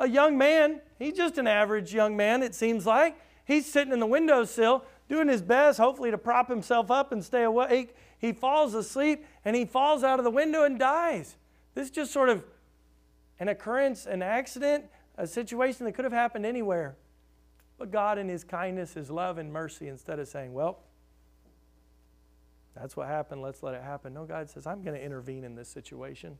[0.00, 3.20] A young man, he's just an average young man, it seems like.
[3.44, 7.42] He's sitting in the windowsill doing his best, hopefully, to prop himself up and stay
[7.42, 7.94] awake.
[8.18, 11.36] He falls asleep and he falls out of the window and dies.
[11.74, 12.44] This is just sort of
[13.38, 14.86] an occurrence, an accident,
[15.18, 16.96] a situation that could have happened anywhere.
[17.78, 20.80] But God, in His kindness, His love, and mercy, instead of saying, Well,
[22.74, 24.14] that's what happened, let's let it happen.
[24.14, 26.38] No, God says, I'm going to intervene in this situation.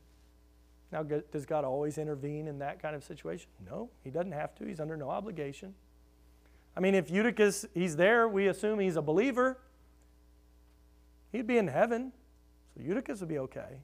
[0.91, 3.49] Now, does God always intervene in that kind of situation?
[3.65, 4.65] No, He doesn't have to.
[4.65, 5.73] He's under no obligation.
[6.75, 9.59] I mean, if Eutychus, he's there, we assume he's a believer.
[11.31, 12.11] He'd be in heaven,
[12.73, 13.79] so Eutychus would be okay.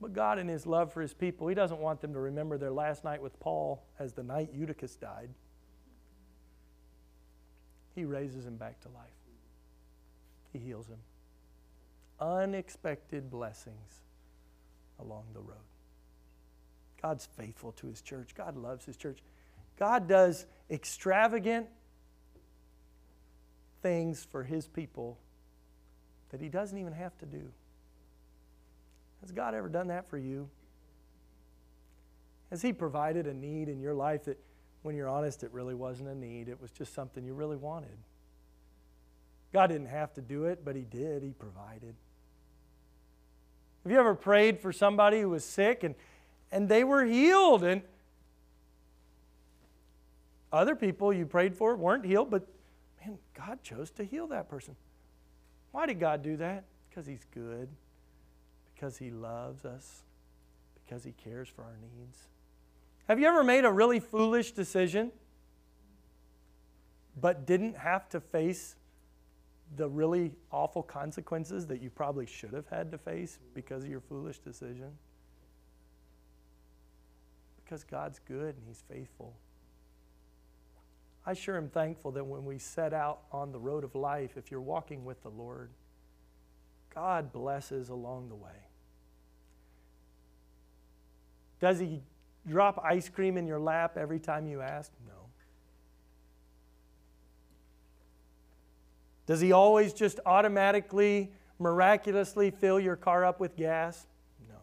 [0.00, 2.70] But God, in His love for His people, He doesn't want them to remember their
[2.70, 5.30] last night with Paul as the night Eutychus died.
[7.94, 9.06] He raises him back to life.
[10.52, 10.98] He heals him.
[12.20, 14.02] Unexpected blessings
[15.00, 15.56] along the road.
[17.02, 18.34] God's faithful to his church.
[18.34, 19.18] God loves his church.
[19.78, 21.66] God does extravagant
[23.82, 25.18] things for his people
[26.30, 27.52] that he doesn't even have to do.
[29.20, 30.48] Has God ever done that for you?
[32.50, 34.38] Has he provided a need in your life that,
[34.82, 36.48] when you're honest, it really wasn't a need?
[36.48, 37.96] It was just something you really wanted.
[39.52, 41.22] God didn't have to do it, but He did.
[41.22, 41.94] He provided.
[43.86, 45.94] Have you ever prayed for somebody who was sick and,
[46.50, 47.62] and they were healed?
[47.62, 47.82] And
[50.52, 52.48] other people you prayed for weren't healed, but
[53.00, 54.74] man, God chose to heal that person.
[55.70, 56.64] Why did God do that?
[56.90, 57.68] Because He's good,
[58.74, 60.02] because He loves us,
[60.84, 62.18] because He cares for our needs.
[63.06, 65.12] Have you ever made a really foolish decision
[67.16, 68.74] but didn't have to face
[69.74, 74.00] the really awful consequences that you probably should have had to face because of your
[74.00, 74.92] foolish decision?
[77.64, 79.34] Because God's good and He's faithful.
[81.26, 84.52] I sure am thankful that when we set out on the road of life, if
[84.52, 85.70] you're walking with the Lord,
[86.94, 88.68] God blesses along the way.
[91.60, 92.02] Does He
[92.46, 94.92] drop ice cream in your lap every time you ask?
[95.06, 95.25] No.
[99.26, 104.06] Does he always just automatically, miraculously fill your car up with gas?
[104.48, 104.56] No.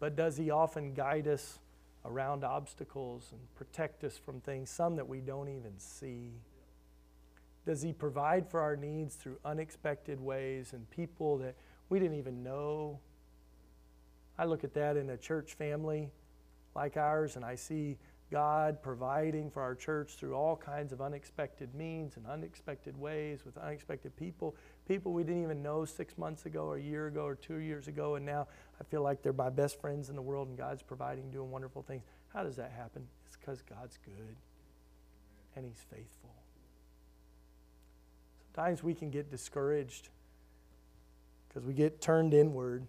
[0.00, 1.58] But does he often guide us
[2.04, 6.32] around obstacles and protect us from things, some that we don't even see?
[7.66, 11.56] Does he provide for our needs through unexpected ways and people that
[11.88, 13.00] we didn't even know
[14.38, 16.10] I look at that in a church family
[16.74, 17.96] like ours, and I see
[18.30, 23.56] God providing for our church through all kinds of unexpected means and unexpected ways with
[23.56, 24.56] unexpected people.
[24.88, 27.86] People we didn't even know six months ago, or a year ago, or two years
[27.86, 28.48] ago, and now
[28.80, 31.82] I feel like they're my best friends in the world, and God's providing, doing wonderful
[31.82, 32.02] things.
[32.32, 33.06] How does that happen?
[33.26, 34.36] It's because God's good
[35.54, 36.34] and He's faithful.
[38.54, 40.08] Sometimes we can get discouraged
[41.48, 42.86] because we get turned inward.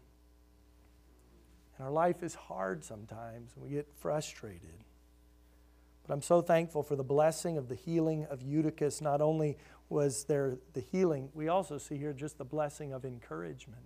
[1.78, 4.84] And our life is hard sometimes, and we get frustrated.
[6.08, 9.02] But I'm so thankful for the blessing of the healing of Eutychus.
[9.02, 9.58] Not only
[9.90, 13.86] was there the healing, we also see here just the blessing of encouragement.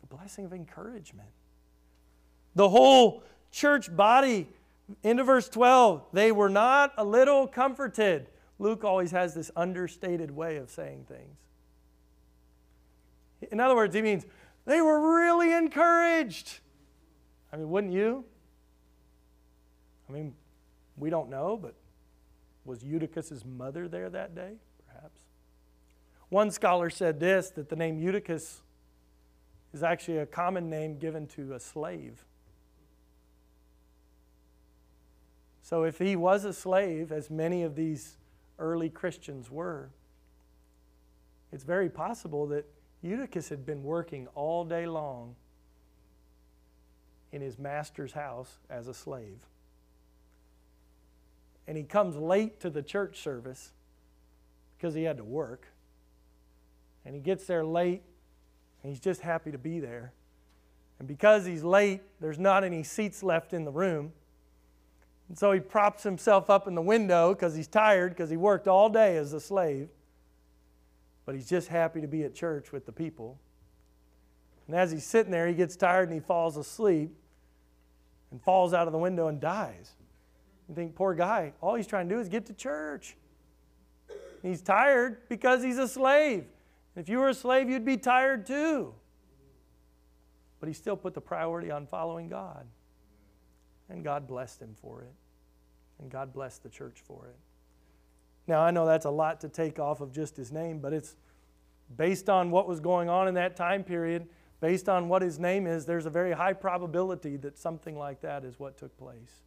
[0.00, 1.28] The blessing of encouragement.
[2.54, 4.48] The whole church body,
[5.02, 8.28] into verse 12, they were not a little comforted.
[8.58, 11.36] Luke always has this understated way of saying things.
[13.50, 14.24] In other words, he means
[14.64, 16.60] they were really encouraged.
[17.52, 18.24] I mean, wouldn't you?
[20.08, 20.34] I mean,
[20.96, 21.74] we don't know, but
[22.64, 24.54] was Eutychus' mother there that day?
[24.86, 25.20] Perhaps.
[26.28, 28.62] One scholar said this that the name Eutychus
[29.72, 32.24] is actually a common name given to a slave.
[35.62, 38.18] So if he was a slave, as many of these
[38.58, 39.90] early Christians were,
[41.50, 42.66] it's very possible that
[43.02, 45.34] Eutychus had been working all day long
[47.32, 49.38] in his master's house as a slave
[51.66, 53.72] and he comes late to the church service
[54.76, 55.68] because he had to work.
[57.04, 58.02] And he gets there late,
[58.82, 60.12] and he's just happy to be there.
[60.98, 64.12] And because he's late, there's not any seats left in the room.
[65.28, 68.68] And so he props himself up in the window because he's tired because he worked
[68.68, 69.88] all day as a slave.
[71.24, 73.38] But he's just happy to be at church with the people.
[74.66, 77.10] And as he's sitting there, he gets tired and he falls asleep
[78.30, 79.92] and falls out of the window and dies.
[80.72, 83.14] You think, poor guy, all he's trying to do is get to church.
[84.40, 86.46] He's tired because he's a slave.
[86.96, 88.94] If you were a slave, you'd be tired too.
[90.60, 92.66] But he still put the priority on following God.
[93.90, 95.12] And God blessed him for it.
[96.00, 97.36] And God blessed the church for it.
[98.46, 101.16] Now, I know that's a lot to take off of just his name, but it's
[101.98, 104.26] based on what was going on in that time period,
[104.62, 108.42] based on what his name is, there's a very high probability that something like that
[108.42, 109.42] is what took place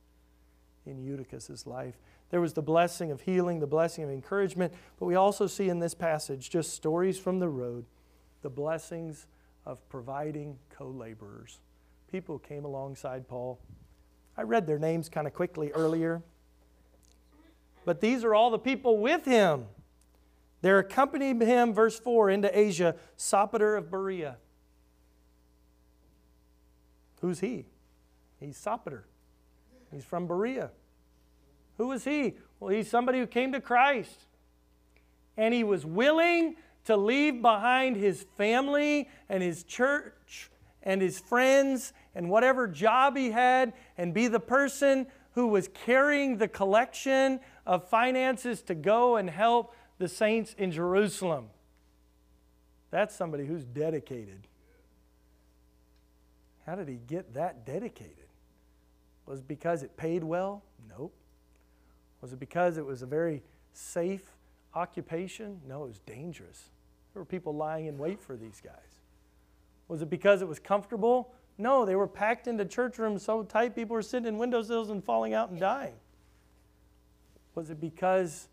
[0.85, 1.95] in Eutychus' life.
[2.29, 5.79] There was the blessing of healing, the blessing of encouragement, but we also see in
[5.79, 7.85] this passage just stories from the road,
[8.41, 9.27] the blessings
[9.65, 11.59] of providing co laborers.
[12.11, 13.59] People came alongside Paul.
[14.37, 16.21] I read their names kind of quickly earlier,
[17.85, 19.65] but these are all the people with him.
[20.61, 24.37] There accompanied him, verse 4, into Asia, Sopater of Berea.
[27.21, 27.65] Who's he?
[28.39, 29.03] He's Sopater.
[29.91, 30.71] He's from Berea.
[31.77, 32.35] Who was he?
[32.59, 34.27] Well, he's somebody who came to Christ.
[35.37, 36.55] And he was willing
[36.85, 40.49] to leave behind his family and his church
[40.83, 46.37] and his friends and whatever job he had and be the person who was carrying
[46.37, 51.47] the collection of finances to go and help the saints in Jerusalem.
[52.91, 54.47] That's somebody who's dedicated.
[56.65, 58.24] How did he get that dedicated?
[59.25, 60.63] Was it because it paid well?
[60.89, 61.13] Nope.
[62.21, 63.41] Was it because it was a very
[63.73, 64.23] safe
[64.73, 65.61] occupation?
[65.67, 66.69] No, it was dangerous.
[67.13, 69.01] There were people lying in wait for these guys.
[69.87, 71.33] Was it because it was comfortable?
[71.57, 75.03] No, they were packed into church rooms so tight people were sitting in windowsills and
[75.03, 75.93] falling out and dying.
[77.53, 78.49] Was it because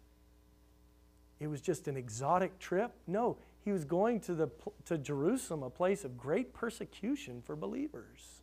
[1.41, 2.93] it was just an exotic trip?
[3.07, 4.49] No, he was going to, the,
[4.85, 8.42] to Jerusalem, a place of great persecution for believers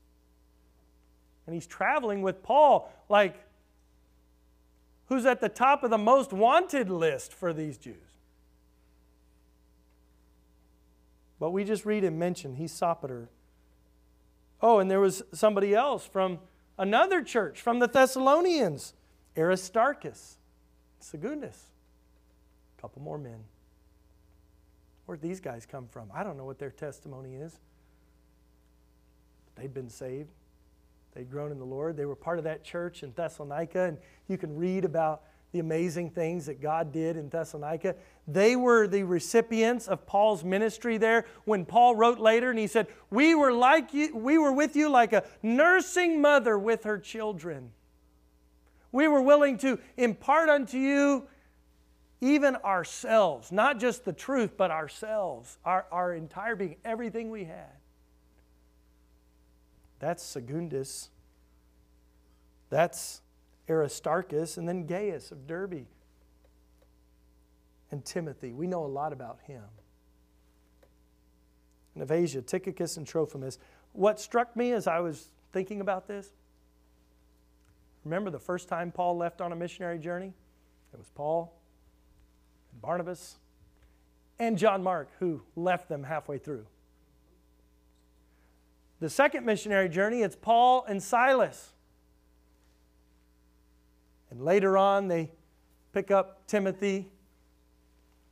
[1.49, 3.35] and he's traveling with Paul, like,
[5.07, 7.95] who's at the top of the most wanted list for these Jews.
[11.39, 13.29] But we just read him mention he's Sopater.
[14.61, 16.37] Oh, and there was somebody else from
[16.77, 18.93] another church, from the Thessalonians,
[19.35, 20.37] Aristarchus,
[20.99, 21.71] Secundus.
[22.77, 23.43] A couple more men.
[25.07, 26.11] Where'd these guys come from?
[26.13, 27.59] I don't know what their testimony is.
[29.55, 30.29] They'd been saved.
[31.13, 31.97] They'd grown in the Lord.
[31.97, 33.97] They were part of that church in Thessalonica, and
[34.27, 37.95] you can read about the amazing things that God did in Thessalonica.
[38.27, 42.87] They were the recipients of Paul's ministry there when Paul wrote later and he said,
[43.09, 47.71] "We were like you, we were with you like a nursing mother with her children.
[48.91, 51.27] We were willing to impart unto you
[52.21, 57.78] even ourselves, not just the truth, but ourselves, our, our entire being, everything we had.
[59.99, 61.09] That's Secundus.
[62.69, 63.21] That's
[63.69, 65.85] Aristarchus, and then Gaius of Derbe.
[67.91, 68.53] And Timothy.
[68.53, 69.63] We know a lot about him.
[71.95, 73.57] And of Asia, Tychicus and Trophimus.
[73.93, 76.29] What struck me as I was thinking about this,
[78.05, 80.33] remember the first time Paul left on a missionary journey?
[80.93, 81.53] It was Paul
[82.71, 83.37] and Barnabas
[84.37, 86.65] and John Mark who left them halfway through.
[88.99, 91.71] The second missionary journey, it's Paul and Silas.
[94.29, 95.31] And later on, they
[95.93, 97.09] pick up Timothy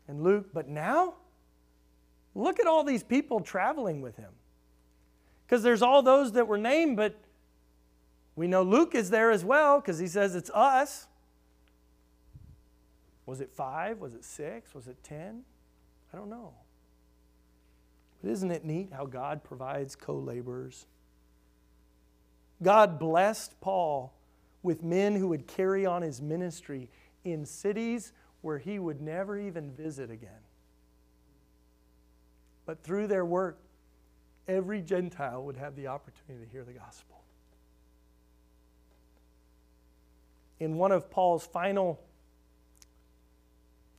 [0.07, 0.49] and Luke.
[0.53, 1.15] But now,
[2.36, 4.32] look at all these people traveling with him.
[5.45, 7.15] Because there's all those that were named, but
[8.36, 11.07] we know Luke is there as well because he says it's us.
[13.26, 13.99] Was it five?
[13.99, 14.76] Was it six?
[14.76, 15.43] Was it ten?
[16.13, 16.53] I don't know.
[18.22, 20.86] But isn't it neat how God provides co laborers?
[22.61, 24.13] God blessed Paul
[24.63, 26.89] with men who would carry on his ministry
[27.24, 30.30] in cities where he would never even visit again.
[32.65, 33.59] But through their work,
[34.47, 37.22] every Gentile would have the opportunity to hear the gospel.
[40.59, 41.99] In one of Paul's final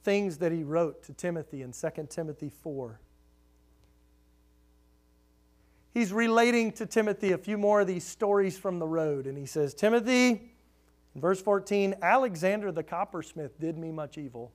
[0.03, 3.01] things that he wrote to Timothy in 2 Timothy 4,
[5.99, 9.27] he's relating to Timothy a few more of these stories from the road.
[9.27, 10.53] And he says, Timothy,
[11.17, 14.53] verse 14, Alexander the coppersmith did me much evil.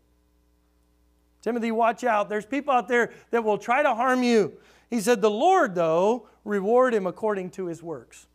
[1.41, 2.29] Timothy, watch out.
[2.29, 4.53] There's people out there that will try to harm you.
[4.89, 8.27] He said, The Lord, though, reward him according to his works.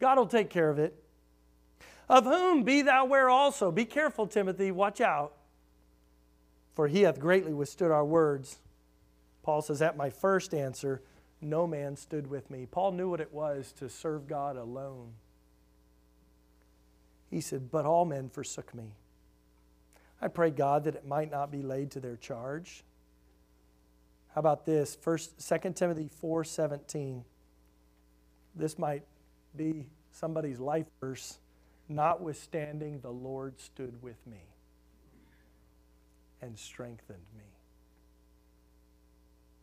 [0.00, 1.02] God will take care of it.
[2.08, 3.70] Of whom be thou ware also.
[3.70, 4.70] Be careful, Timothy.
[4.70, 5.34] Watch out.
[6.74, 8.58] For he hath greatly withstood our words.
[9.42, 11.02] Paul says, At my first answer,
[11.40, 12.66] no man stood with me.
[12.70, 15.12] Paul knew what it was to serve God alone.
[17.30, 18.92] He said, But all men forsook me.
[20.20, 22.84] I pray God that it might not be laid to their charge.
[24.34, 24.94] How about this?
[24.94, 27.24] First, 2 Timothy 4:17.
[28.54, 29.02] This might
[29.54, 31.38] be somebody's life verse.
[31.88, 34.42] Notwithstanding, the Lord stood with me
[36.40, 37.44] and strengthened me.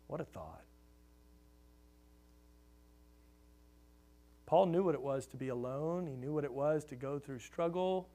[0.08, 0.62] What a thought.
[4.46, 6.08] Paul knew what it was to be alone.
[6.08, 8.10] He knew what it was to go through struggle.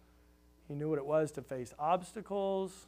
[0.69, 2.87] He knew what it was to face obstacles,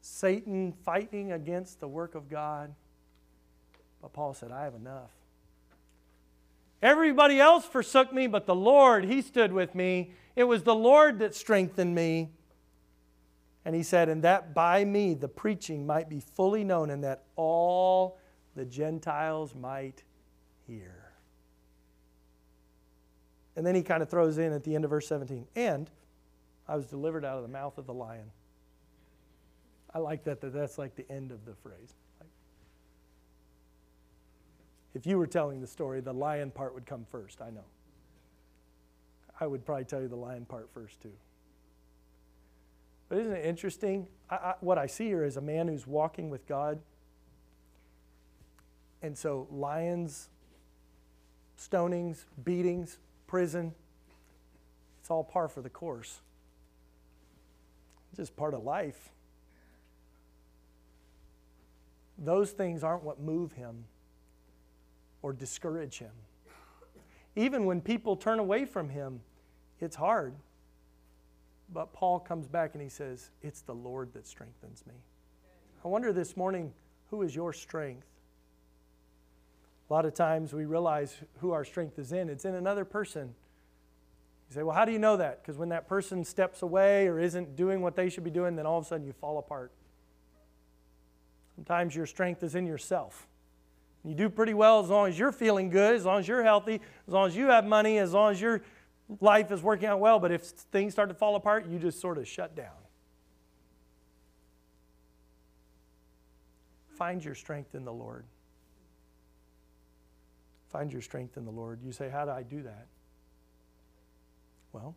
[0.00, 2.74] Satan fighting against the work of God.
[4.00, 5.10] But Paul said, I have enough.
[6.80, 10.12] Everybody else forsook me, but the Lord, He stood with me.
[10.36, 12.30] It was the Lord that strengthened me.
[13.64, 17.24] And he said, And that by me the preaching might be fully known, and that
[17.36, 18.18] all
[18.54, 20.04] the Gentiles might
[20.66, 20.97] hear.
[23.58, 25.90] And then he kind of throws in at the end of verse 17, and
[26.68, 28.30] I was delivered out of the mouth of the lion.
[29.92, 31.94] I like that, that that's like the end of the phrase.
[32.20, 32.30] Like,
[34.94, 37.64] if you were telling the story, the lion part would come first, I know.
[39.40, 41.12] I would probably tell you the lion part first, too.
[43.08, 44.06] But isn't it interesting?
[44.30, 46.78] I, I, what I see here is a man who's walking with God.
[49.02, 50.28] And so, lions,
[51.58, 52.98] stonings, beatings,
[53.28, 53.72] prison.
[55.00, 56.20] It's all par for the course.
[58.10, 59.10] It's just part of life.
[62.18, 63.84] Those things aren't what move him
[65.22, 66.10] or discourage him.
[67.36, 69.20] Even when people turn away from him,
[69.80, 70.34] it's hard.
[71.72, 74.94] But Paul comes back and he says, It's the Lord that strengthens me.
[75.84, 76.72] I wonder this morning,
[77.10, 78.06] who is your strength?
[79.88, 82.28] A lot of times we realize who our strength is in.
[82.28, 83.34] It's in another person.
[84.48, 85.42] You say, well, how do you know that?
[85.42, 88.66] Because when that person steps away or isn't doing what they should be doing, then
[88.66, 89.72] all of a sudden you fall apart.
[91.54, 93.26] Sometimes your strength is in yourself.
[94.04, 96.80] You do pretty well as long as you're feeling good, as long as you're healthy,
[97.06, 98.62] as long as you have money, as long as your
[99.20, 100.18] life is working out well.
[100.18, 102.68] But if things start to fall apart, you just sort of shut down.
[106.90, 108.24] Find your strength in the Lord.
[110.68, 111.80] Find your strength in the Lord.
[111.82, 112.86] You say, How do I do that?
[114.72, 114.94] Well,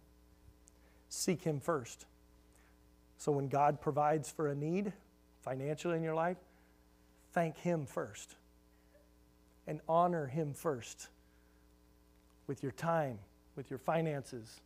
[1.10, 2.06] seek Him first.
[3.18, 4.94] So when God provides for a need
[5.42, 6.38] financially in your life,
[7.34, 8.36] thank Him first
[9.68, 11.08] and honor Him first
[12.48, 13.20] with your time,
[13.56, 14.60] with your finances,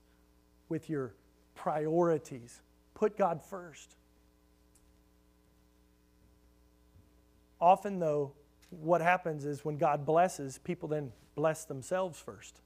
[0.70, 1.14] with your
[1.54, 2.62] priorities.
[2.94, 3.96] Put God first.
[7.60, 8.32] Often, though,
[8.70, 12.62] what happens is when God blesses, people then bless themselves first,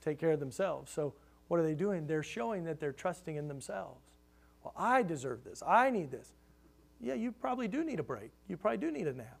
[0.00, 0.90] take care of themselves.
[0.90, 1.14] So,
[1.48, 2.06] what are they doing?
[2.06, 4.02] They're showing that they're trusting in themselves.
[4.62, 5.62] Well, I deserve this.
[5.66, 6.32] I need this.
[7.00, 8.30] Yeah, you probably do need a break.
[8.48, 9.38] You probably do need a nap.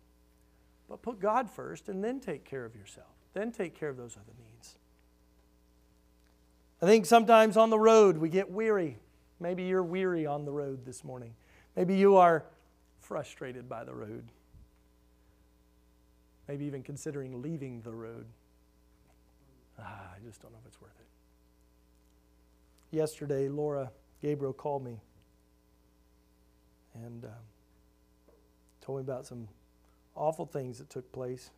[0.88, 3.08] But put God first and then take care of yourself.
[3.34, 4.76] Then take care of those other needs.
[6.80, 8.96] I think sometimes on the road we get weary.
[9.40, 11.34] Maybe you're weary on the road this morning.
[11.76, 12.44] Maybe you are
[13.00, 14.24] frustrated by the road.
[16.48, 18.26] Maybe even considering leaving the road.
[19.78, 22.96] Ah, I just don't know if it's worth it.
[22.96, 23.90] Yesterday, Laura
[24.22, 24.98] Gabriel called me
[26.94, 27.30] and um,
[28.80, 29.46] told me about some
[30.16, 31.50] awful things that took place.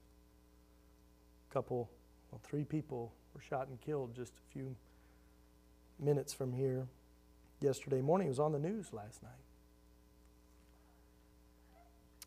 [1.51, 1.89] A couple,
[2.31, 4.75] well, three people were shot and killed just a few
[5.99, 6.87] minutes from here
[7.61, 8.27] yesterday morning.
[8.27, 9.33] It was on the news last night.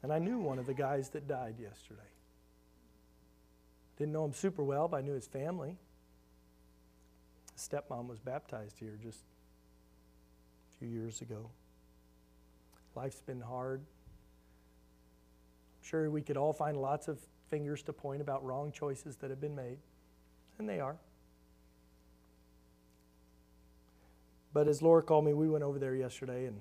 [0.01, 2.01] And I knew one of the guys that died yesterday.
[4.04, 5.78] Didn't know him super well, but I knew his family.
[7.54, 9.22] His stepmom was baptized here just
[10.68, 11.49] a few years ago.
[12.97, 13.80] Life's been hard.
[13.80, 17.18] I'm sure we could all find lots of
[17.49, 19.78] fingers to point about wrong choices that have been made,
[20.60, 20.97] and they are.
[24.51, 26.60] But as Laura called me, we went over there yesterday, and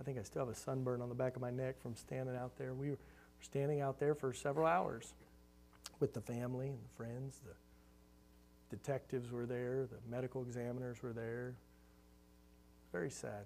[0.00, 2.34] I think I still have a sunburn on the back of my neck from standing
[2.34, 2.74] out there.
[2.74, 2.98] We were
[3.40, 5.14] standing out there for several hours
[6.00, 7.40] with the family and the friends.
[7.44, 11.54] The detectives were there, the medical examiners were there.
[12.92, 13.44] Very sad.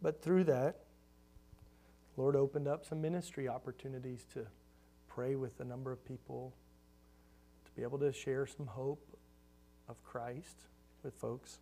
[0.00, 0.76] But through that,
[2.16, 4.46] Lord opened up some ministry opportunities to
[5.08, 6.52] pray with a number of people,
[7.64, 9.04] to be able to share some hope
[9.88, 10.64] of Christ
[11.02, 11.58] with folks.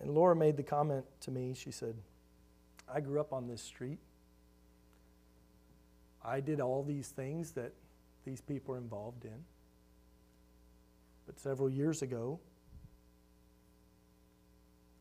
[0.00, 1.94] And Laura made the comment to me, she said,
[2.92, 3.98] I grew up on this street.
[6.24, 7.72] I did all these things that
[8.24, 9.44] these people are involved in.
[11.26, 12.40] But several years ago,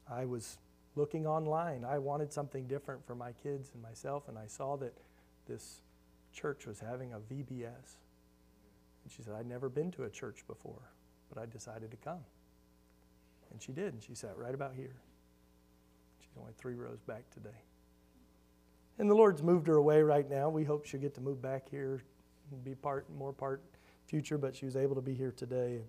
[0.09, 0.57] I was
[0.95, 1.83] looking online.
[1.83, 4.93] I wanted something different for my kids and myself, and I saw that
[5.47, 5.81] this
[6.33, 7.97] church was having a VBS.
[9.03, 10.91] And she said, I'd never been to a church before,
[11.33, 12.23] but I decided to come.
[13.51, 14.95] And she did, and she sat right about here.
[16.19, 17.49] She's only three rows back today.
[18.99, 20.49] And the Lord's moved her away right now.
[20.49, 22.03] We hope she'll get to move back here
[22.51, 23.63] and be part more part
[24.05, 25.83] future, but she was able to be here today.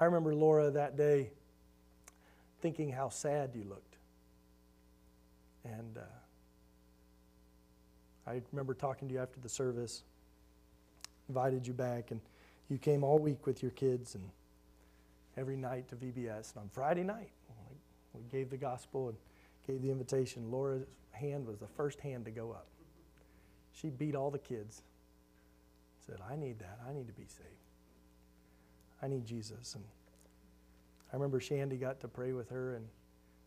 [0.00, 1.30] I remember Laura that day
[2.60, 3.96] thinking how sad you looked.
[5.64, 6.00] And uh,
[8.26, 10.02] I remember talking to you after the service,
[11.28, 12.20] invited you back, and
[12.68, 14.24] you came all week with your kids and
[15.36, 16.54] every night to VBS.
[16.54, 17.30] And on Friday night,
[18.14, 19.16] we gave the gospel and
[19.70, 20.50] gave the invitation.
[20.50, 22.66] Laura's hand was the first hand to go up.
[23.72, 24.82] She beat all the kids.
[26.04, 26.80] Said, I need that.
[26.88, 27.48] I need to be saved.
[29.02, 29.74] I need Jesus.
[29.74, 29.84] And
[31.12, 32.86] I remember Shandy got to pray with her and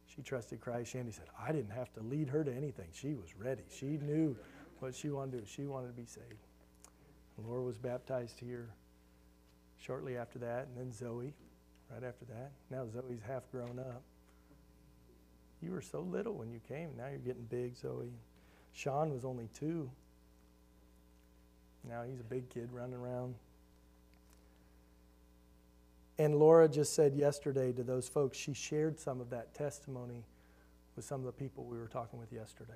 [0.06, 0.92] she trusted Christ.
[0.92, 2.88] Shandy said, I didn't have to lead her to anything.
[2.94, 3.64] She was ready.
[3.70, 4.36] She knew
[4.80, 5.44] what she wanted to do.
[5.46, 6.48] She wanted to be saved.
[7.38, 8.70] And Laura was baptized here
[9.80, 11.34] shortly after that, and then Zoe
[11.92, 12.52] right after that.
[12.70, 14.04] Now Zoe's half grown up.
[15.64, 16.90] You were so little when you came.
[16.98, 18.12] Now you're getting big, Zoe.
[18.74, 19.90] Sean was only two.
[21.88, 23.36] Now he's a big kid running around.
[26.18, 30.24] And Laura just said yesterday to those folks, she shared some of that testimony
[30.96, 32.74] with some of the people we were talking with yesterday.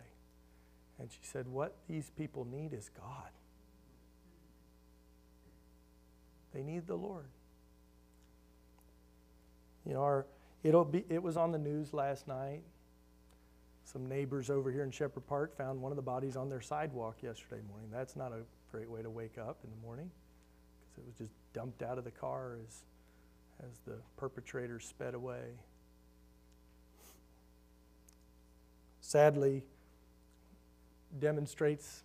[1.00, 3.30] And she said, What these people need is God.
[6.54, 7.28] They need the Lord.
[9.86, 10.26] You know, our,
[10.64, 12.64] it'll be, it was on the news last night.
[13.88, 17.24] Some neighbors over here in Shepherd Park found one of the bodies on their sidewalk
[17.24, 17.88] yesterday morning.
[17.90, 20.12] That's not a great way to wake up in the morning
[20.92, 22.84] because it was just dumped out of the car as
[23.66, 25.54] as the perpetrator sped away.
[29.00, 29.64] Sadly,
[31.18, 32.04] demonstrates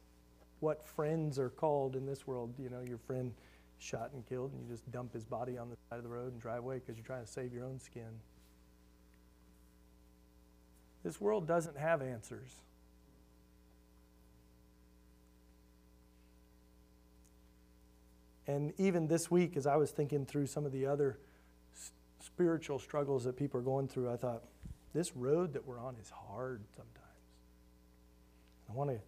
[0.61, 2.55] what friends are called in this world.
[2.61, 3.35] You know, your friend
[3.81, 6.33] shot and killed, and you just dump his body on the side of the road
[6.33, 8.21] and drive away because you're trying to save your own skin.
[11.05, 12.51] This world doesn't have answers.
[18.47, 21.19] And even this week, as I was thinking through some of the other
[22.21, 24.43] spiritual struggles that people are going through, I thought,
[24.95, 26.99] this road that we're on is hard sometimes.
[28.69, 28.99] I want to,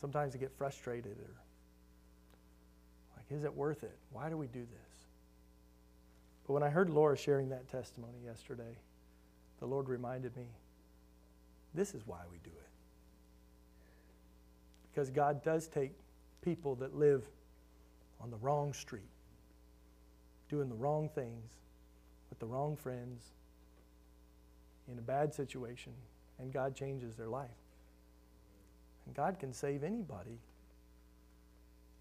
[0.00, 1.34] sometimes I get frustrated or
[3.16, 3.96] like, is it worth it?
[4.10, 5.06] Why do we do this?
[6.46, 8.76] But when I heard Laura sharing that testimony yesterday,
[9.60, 10.46] the Lord reminded me,
[11.74, 12.70] this is why we do it.
[14.90, 15.92] Because God does take
[16.42, 17.28] people that live
[18.20, 19.10] on the wrong street,
[20.48, 21.50] doing the wrong things,
[22.30, 23.22] with the wrong friends,
[24.90, 25.92] in a bad situation,
[26.38, 27.48] and God changes their life.
[29.06, 30.38] And God can save anybody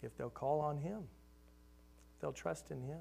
[0.01, 0.99] if they'll call on Him,
[2.16, 2.99] if they'll trust in Him.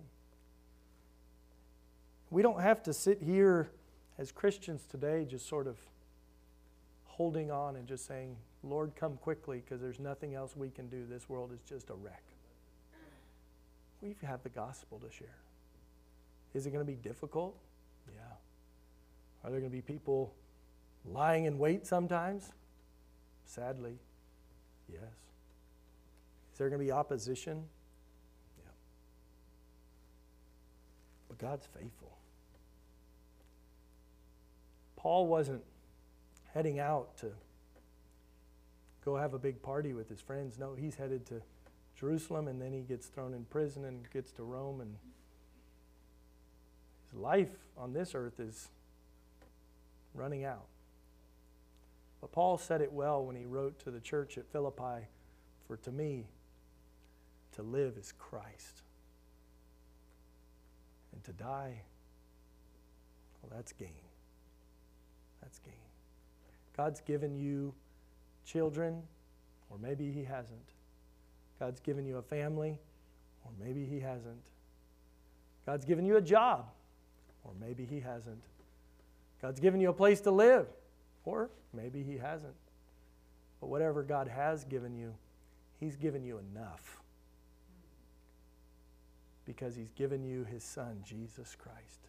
[2.31, 3.71] We don't have to sit here
[4.19, 5.77] as Christians today just sort of
[7.05, 11.05] holding on and just saying, Lord, come quickly because there's nothing else we can do.
[11.09, 12.23] This world is just a wreck.
[14.03, 15.29] We have the gospel to share.
[16.55, 17.57] Is it going to be difficult?
[18.14, 18.21] Yeah.
[19.43, 20.35] Are there going to be people
[21.05, 22.53] lying in wait sometimes?
[23.45, 23.99] Sadly,
[24.91, 25.01] yes.
[26.53, 27.64] Is there going to be opposition?
[28.59, 28.71] Yeah.
[31.29, 32.16] But God's faithful.
[35.07, 35.63] Paul wasn't
[36.53, 37.31] heading out to
[39.05, 40.59] go have a big party with his friends.
[40.59, 41.43] No, he's headed to
[41.97, 44.97] Jerusalem and then he gets thrown in prison and gets to Rome and
[47.05, 48.67] his life on this earth is
[50.13, 50.67] running out.
[52.21, 55.07] But Paul said it well when he wrote to the church at Philippi
[55.69, 56.25] For to me,
[57.53, 58.83] to live is Christ,
[61.13, 61.83] and to die,
[63.41, 64.06] well, that's gain.
[65.47, 65.75] That's gain.
[66.77, 67.73] God's given you
[68.45, 69.01] children,
[69.71, 70.59] or maybe He hasn't.
[71.61, 72.81] God's given you a family,
[73.45, 74.51] or maybe He hasn't.
[75.65, 76.67] God's given you a job,
[77.45, 78.43] or maybe He hasn't.
[79.41, 80.67] God's given you a place to live,
[81.25, 82.57] or maybe He hasn't.
[83.61, 85.15] But whatever God has given you,
[85.79, 87.01] He's given you enough.
[89.45, 92.06] Because He's given you His Son, Jesus Christ.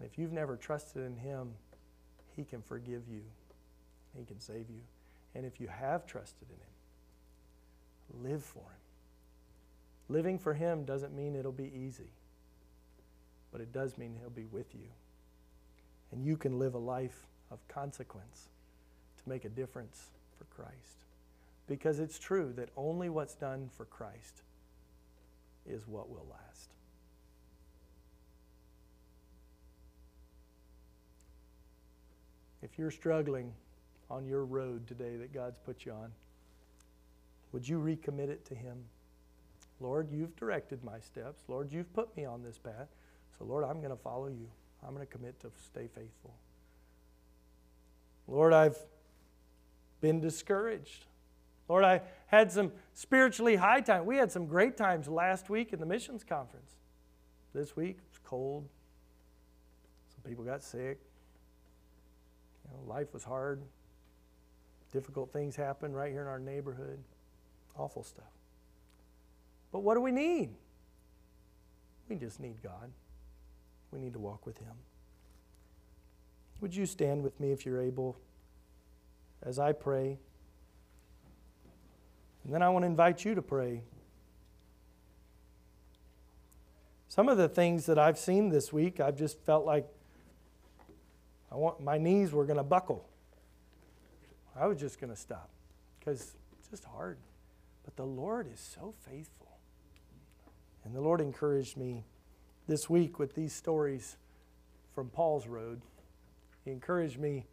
[0.00, 1.50] And if you've never trusted in Him,
[2.34, 3.20] He can forgive you,
[4.18, 4.80] He can save you.
[5.34, 8.80] And if you have trusted in Him, live for Him.
[10.08, 12.12] Living for Him doesn't mean it'll be easy,
[13.52, 14.88] but it does mean He'll be with you.
[16.12, 18.48] And you can live a life of consequence
[19.22, 21.04] to make a difference for Christ.
[21.66, 24.42] Because it's true that only what's done for Christ
[25.68, 26.70] is what will last.
[32.62, 33.52] If you're struggling
[34.10, 36.12] on your road today that God's put you on,
[37.52, 38.78] would you recommit it to Him?
[39.80, 41.42] Lord, you've directed my steps.
[41.48, 42.88] Lord, you've put me on this path.
[43.38, 44.46] So, Lord, I'm going to follow you.
[44.86, 46.34] I'm going to commit to stay faithful.
[48.28, 48.78] Lord, I've
[50.00, 51.06] been discouraged.
[51.68, 54.06] Lord, I had some spiritually high times.
[54.06, 56.72] We had some great times last week in the missions conference.
[57.54, 58.68] This week, it was cold.
[60.14, 61.00] Some people got sick.
[62.70, 63.62] You know, life was hard.
[64.92, 66.98] Difficult things happened right here in our neighborhood.
[67.76, 68.24] Awful stuff.
[69.72, 70.50] But what do we need?
[72.08, 72.90] We just need God.
[73.92, 74.74] We need to walk with Him.
[76.60, 78.16] Would you stand with me if you're able
[79.42, 80.18] as I pray?
[82.44, 83.82] And then I want to invite you to pray.
[87.08, 89.86] Some of the things that I've seen this week, I've just felt like
[91.52, 93.08] I want my knees were going to buckle.
[94.56, 95.50] I was just going to stop
[95.98, 97.18] because it's just hard.
[97.84, 99.58] But the Lord is so faithful.
[100.84, 102.04] And the Lord encouraged me
[102.66, 104.16] this week with these stories
[104.94, 105.82] from Paul's road.
[106.64, 107.46] He encouraged me,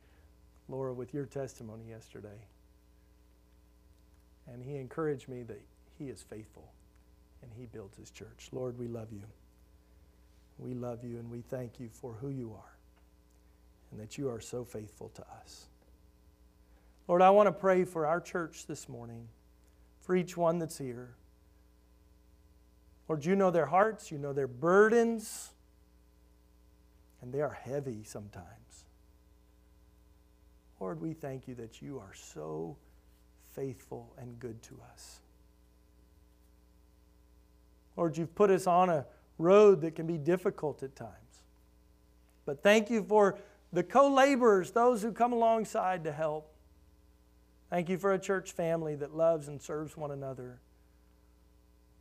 [0.69, 2.45] Laura, with your testimony yesterday.
[4.47, 5.61] And he encouraged me that
[5.97, 6.71] he is faithful
[7.41, 8.49] and he builds his church.
[8.51, 9.23] Lord, we love you.
[10.57, 12.76] We love you and we thank you for who you are
[13.91, 15.67] and that you are so faithful to us.
[17.07, 19.27] Lord, I want to pray for our church this morning,
[20.01, 21.15] for each one that's here.
[23.07, 25.51] Lord, you know their hearts, you know their burdens,
[27.21, 28.85] and they are heavy sometimes.
[30.79, 32.75] Lord, we thank you that you are so
[33.53, 35.21] faithful and good to us.
[37.95, 39.05] Lord, you've put us on a
[39.39, 41.11] road that can be difficult at times.
[42.45, 43.39] But thank you for
[43.77, 46.51] the co laborers, those who come alongside to help.
[47.69, 50.59] Thank you for a church family that loves and serves one another.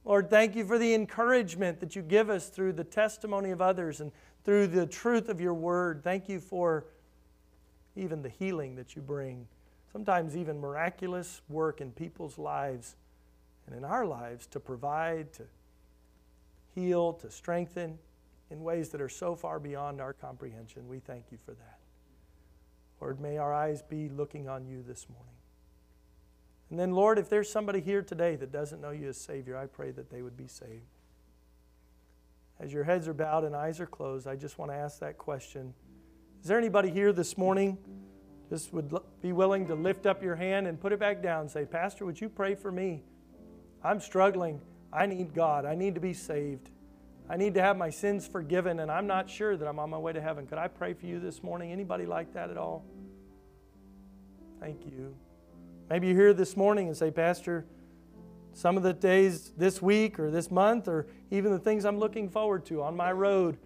[0.03, 4.01] Lord, thank you for the encouragement that you give us through the testimony of others
[4.01, 4.11] and
[4.43, 6.01] through the truth of your word.
[6.03, 6.87] Thank you for
[7.95, 9.47] even the healing that you bring.
[9.93, 12.97] Sometimes even miraculous work in people's lives
[13.67, 15.43] and in our lives to provide, to
[16.75, 17.99] heal, to strengthen
[18.51, 20.89] in ways that are so far beyond our comprehension.
[20.89, 21.79] We thank you for that.
[23.01, 25.35] Lord, may our eyes be looking on you this morning.
[26.71, 29.67] And then, Lord, if there's somebody here today that doesn't know you as Savior, I
[29.67, 30.87] pray that they would be saved.
[32.59, 35.19] As your heads are bowed and eyes are closed, I just want to ask that
[35.19, 35.75] question.
[36.41, 37.77] Is there anybody here this morning
[38.49, 41.51] just would be willing to lift up your hand and put it back down and
[41.51, 43.03] say, Pastor, would you pray for me?
[43.85, 44.61] I'm struggling.
[44.93, 45.65] I need God.
[45.65, 46.71] I need to be saved.
[47.29, 49.99] I need to have my sins forgiven, and I'm not sure that I'm on my
[49.99, 50.47] way to heaven.
[50.47, 51.73] Could I pray for you this morning?
[51.73, 52.85] Anybody like that at all?
[54.61, 55.15] Thank you.
[55.91, 57.67] Maybe you're here this morning and say, Pastor,
[58.53, 62.29] some of the days this week or this month, or even the things I'm looking
[62.29, 63.59] forward to on my road,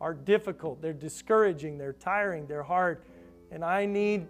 [0.00, 0.80] are difficult.
[0.80, 1.78] They're discouraging.
[1.78, 2.46] They're tiring.
[2.46, 3.02] They're hard.
[3.50, 4.26] And I need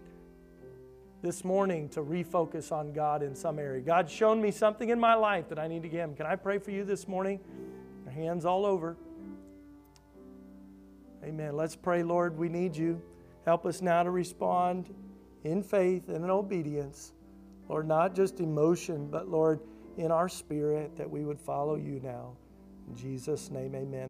[1.22, 3.80] this morning to refocus on God in some area.
[3.82, 6.14] God's shown me something in my life that I need to give Him.
[6.16, 7.40] Can I pray for you this morning?
[8.10, 8.96] Your hands all over.
[11.22, 11.54] Amen.
[11.54, 12.36] Let's pray, Lord.
[12.36, 13.00] We need you.
[13.46, 14.92] Help us now to respond
[15.44, 17.12] in faith and in obedience.
[17.68, 19.60] Lord, not just emotion, but Lord,
[19.96, 22.32] in our spirit that we would follow you now.
[22.88, 23.90] In Jesus' name, amen.